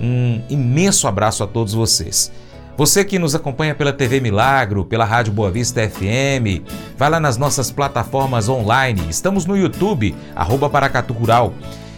Um 0.00 0.40
imenso 0.48 1.08
abraço 1.08 1.42
a 1.42 1.46
todos 1.46 1.74
vocês. 1.74 2.30
Você 2.76 3.04
que 3.04 3.18
nos 3.18 3.34
acompanha 3.34 3.74
pela 3.74 3.92
TV 3.92 4.20
Milagro, 4.20 4.84
pela 4.84 5.04
Rádio 5.04 5.32
Boa 5.32 5.50
Vista 5.50 5.80
FM, 5.88 6.62
vai 6.96 7.10
lá 7.10 7.18
nas 7.18 7.36
nossas 7.36 7.72
plataformas 7.72 8.48
online. 8.48 9.02
Estamos 9.10 9.44
no 9.46 9.56
YouTube, 9.56 10.14
arroba 10.36 10.70
Paracatu 10.70 11.12
Rural. 11.12 11.52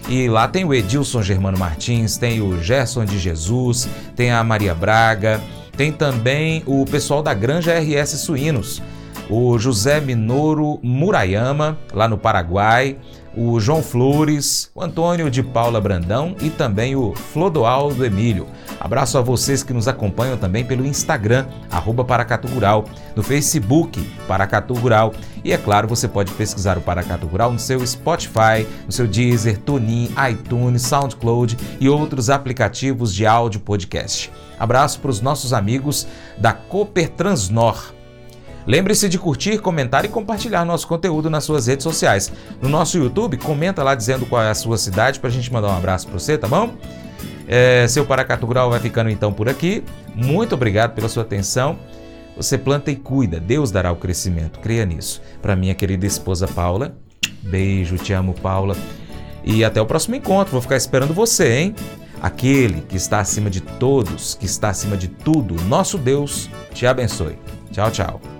E 0.09 0.27
lá 0.27 0.49
tem 0.49 0.65
o 0.65 0.73
Edilson 0.73 1.23
Germano 1.23 1.59
Martins, 1.59 2.17
tem 2.17 2.41
o 2.41 2.63
Gerson 2.63 3.05
de 3.05 3.19
Jesus, 3.19 3.87
tem 4.17 4.33
a 4.33 4.43
Maria 4.43 4.75
Braga, 4.75 5.39
tem 5.77 5.93
também 5.93 6.63
o 6.67 6.87
pessoal 6.87 7.23
da 7.23 7.35
Granja 7.35 7.79
RS 7.79 8.19
Suínos, 8.21 8.83
o 9.29 9.59
José 9.59 10.01
Minoro 10.01 10.81
Murayama, 10.83 11.79
lá 11.93 12.09
no 12.09 12.17
Paraguai, 12.17 12.97
o 13.37 13.61
João 13.61 13.83
Flores, 13.83 14.71
o 14.75 14.83
Antônio 14.83 15.31
de 15.31 15.43
Paula 15.43 15.81
Brandão 15.81 16.35
e 16.41 16.51
também 16.51 16.97
o 16.97 17.15
Flodoaldo 17.15 18.05
Emílio. 18.05 18.47
Abraço 18.79 19.19
a 19.19 19.21
vocês 19.21 19.63
que 19.63 19.73
nos 19.73 19.87
acompanham 19.87 20.37
também 20.37 20.65
pelo 20.65 20.87
Instagram, 20.87 21.47
arroba 21.71 22.05
Paracatu 22.05 22.49
Rural, 22.49 22.85
no 23.15 23.23
Facebook, 23.23 24.01
Paracatu 24.27 24.75
Rural. 24.75 25.13
E 25.45 25.53
é 25.53 25.59
claro, 25.59 25.87
você 25.87 26.09
pode 26.09 26.33
pesquisar 26.33 26.77
o 26.77 26.81
Paracatu 26.83 27.27
Rural 27.27 27.53
no 27.53 27.59
seu 27.59 27.87
Spotify, 27.87 28.67
no 28.87 28.93
seu 28.93 29.07
Deezer, 29.07 29.59
TuneIn, 29.59 30.11
iTunes, 30.31 30.83
SoundCloud 30.83 31.57
e 31.79 31.89
outros 31.89 32.31
aplicativos 32.31 33.15
de 33.15 33.27
áudio 33.27 33.61
podcast. 33.61 34.33
Abraço 34.59 35.01
para 35.01 35.11
os 35.11 35.21
nossos 35.21 35.53
amigos 35.53 36.07
da 36.37 36.53
Cooper 36.53 37.09
Transnor. 37.11 38.00
Lembre-se 38.67 39.09
de 39.09 39.19
curtir, 39.19 39.59
comentar 39.59 40.05
e 40.05 40.09
compartilhar 40.09 40.65
nosso 40.65 40.87
conteúdo 40.87 41.31
nas 41.31 41.45
suas 41.45 41.67
redes 41.67 41.85
sociais. 41.85 42.33
No 42.61 42.69
nosso 42.69 42.99
YouTube, 42.99 43.37
comenta 43.39 43.83
lá 43.83 43.95
dizendo 43.95 44.27
qual 44.27 44.43
é 44.43 44.51
a 44.51 44.55
sua 44.55 44.77
cidade 44.77 45.19
para 45.19 45.29
a 45.29 45.33
gente 45.33 45.53
mandar 45.53 45.69
um 45.69 45.77
abraço 45.77 46.07
para 46.07 46.19
você, 46.19 46.37
tá 46.37 46.47
bom? 46.47 46.75
É, 47.49 47.87
seu 47.89 48.07
Paracatu 48.07 48.47
Rural 48.47 48.71
vai 48.71 48.79
ficando 48.79 49.11
então 49.11 49.33
por 49.33 49.49
aqui. 49.49 49.83
Muito 50.15 50.55
obrigado 50.55 50.95
pela 50.95 51.09
sua 51.09 51.23
atenção. 51.23 51.79
Você 52.37 52.57
planta 52.57 52.91
e 52.91 52.97
cuida, 52.97 53.41
Deus 53.41 53.71
dará 53.71 53.91
o 53.91 53.97
crescimento, 53.97 54.61
creia 54.61 54.87
nisso. 54.87 55.21
Para 55.43 55.57
minha 55.57 55.75
querida 55.75 56.07
esposa 56.07 56.47
Paula, 56.47 56.97
beijo, 57.43 57.97
te 57.97 58.13
amo, 58.13 58.35
Paula. 58.35 58.77
E 59.45 59.65
até 59.65 59.81
o 59.81 59.87
próximo 59.87 60.15
encontro, 60.15 60.53
vou 60.53 60.61
ficar 60.61 60.77
esperando 60.77 61.13
você, 61.13 61.59
hein? 61.59 61.75
Aquele 62.23 62.83
que 62.83 62.97
está 62.97 63.21
acima 63.21 63.51
de 63.51 63.61
todos, 63.61 64.35
que 64.35 64.47
está 64.47 64.69
acima 64.69 64.97
de 64.97 65.09
tudo, 65.09 65.55
nosso 65.65 65.99
Deus, 65.99 66.49
te 66.73 66.87
abençoe. 66.87 67.39
Tchau, 67.73 67.91
tchau. 67.91 68.40